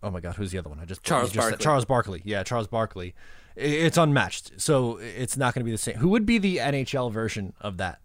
[0.05, 0.79] oh my God, who's the other one?
[0.79, 1.65] I just Charles just said- Barkley.
[1.65, 2.23] Charles Barkley.
[2.25, 3.15] Yeah, Charles Barkley.
[3.57, 5.97] It's unmatched, so it's not going to be the same.
[5.97, 7.99] Who would be the NHL version of that?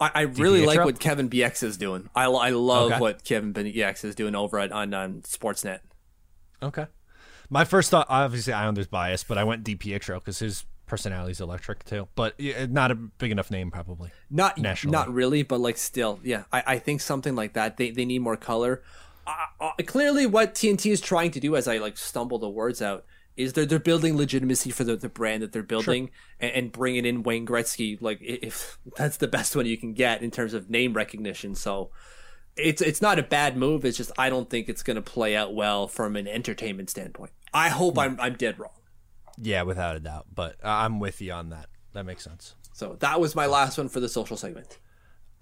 [0.00, 2.08] I, I really like what Kevin Bieksa is doing.
[2.14, 3.00] I, I love Okay.
[3.00, 5.80] what Kevin Bieksa is doing over at on, on Sportsnet.
[6.62, 6.86] Okay.
[7.50, 11.40] My first thought, obviously, i Islanders bias, but I went DiPietro because his personality is
[11.40, 12.08] electric too.
[12.14, 14.10] But yeah, not a big enough name, probably.
[14.30, 16.44] Not not really, but like still, yeah.
[16.52, 17.76] I, I think something like that.
[17.76, 18.82] They they need more color.
[19.26, 22.80] Uh, uh, clearly, what TNT is trying to do, as I like stumble the words
[22.80, 23.04] out,
[23.40, 27.04] is they're they're building legitimacy for the, the brand that they're building and, and bringing
[27.04, 28.00] in Wayne Gretzky.
[28.00, 31.54] Like if that's the best one you can get in terms of name recognition.
[31.54, 31.90] So
[32.56, 33.84] it's it's not a bad move.
[33.84, 37.32] It's just I don't think it's going to play out well from an entertainment standpoint.
[37.52, 38.00] I hope hmm.
[38.00, 38.72] I'm I'm dead wrong.
[39.38, 40.26] Yeah, without a doubt.
[40.34, 41.66] But I'm with you on that.
[41.92, 42.54] That makes sense.
[42.72, 44.78] So that was my last one for the social segment.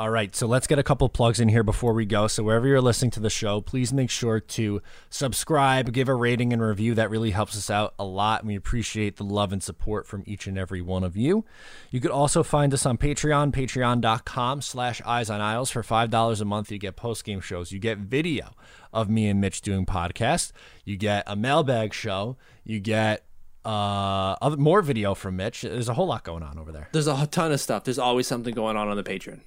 [0.00, 2.28] All right, so let's get a couple plugs in here before we go.
[2.28, 4.80] So wherever you're listening to the show, please make sure to
[5.10, 6.94] subscribe, give a rating and review.
[6.94, 10.22] That really helps us out a lot, and we appreciate the love and support from
[10.24, 11.44] each and every one of you.
[11.90, 15.72] You could also find us on Patreon, patreon.com slash eyes on Isles.
[15.72, 17.72] For $5 a month, you get post-game shows.
[17.72, 18.52] You get video
[18.92, 20.52] of me and Mitch doing podcasts.
[20.84, 22.36] You get a mailbag show.
[22.62, 23.24] You get
[23.64, 25.62] uh, more video from Mitch.
[25.62, 26.88] There's a whole lot going on over there.
[26.92, 27.82] There's a ton of stuff.
[27.82, 29.40] There's always something going on on the Patreon.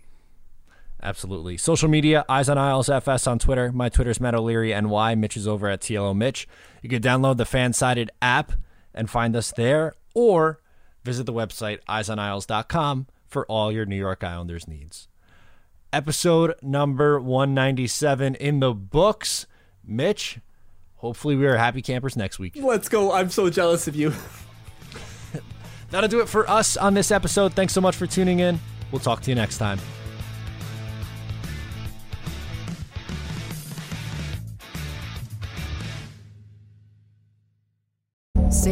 [1.04, 1.58] Absolutely.
[1.58, 3.72] Social media, Eyes on Isles FS on Twitter.
[3.72, 5.16] My Twitter's Matt O'Leary NY.
[5.16, 6.48] Mitch is over at TLO Mitch.
[6.82, 8.52] You can download the Fansided app
[8.94, 10.60] and find us there, or
[11.04, 15.08] visit the website eyesonisles.com for all your New York Islanders needs.
[15.94, 19.48] Episode number 197 in the books.
[19.84, 20.40] Mitch,
[20.96, 22.54] hopefully we are happy campers next week.
[22.56, 23.12] Let's go.
[23.12, 24.14] I'm so jealous of you.
[25.90, 27.54] That'll do it for us on this episode.
[27.54, 28.60] Thanks so much for tuning in.
[28.92, 29.80] We'll talk to you next time.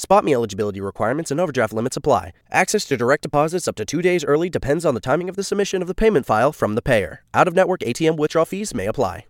[0.00, 2.32] Spot me eligibility requirements and overdraft limits apply.
[2.50, 5.44] Access to direct deposits up to two days early depends on the timing of the
[5.44, 7.22] submission of the payment file from the payer.
[7.34, 9.26] Out of network ATM withdrawal fees may apply.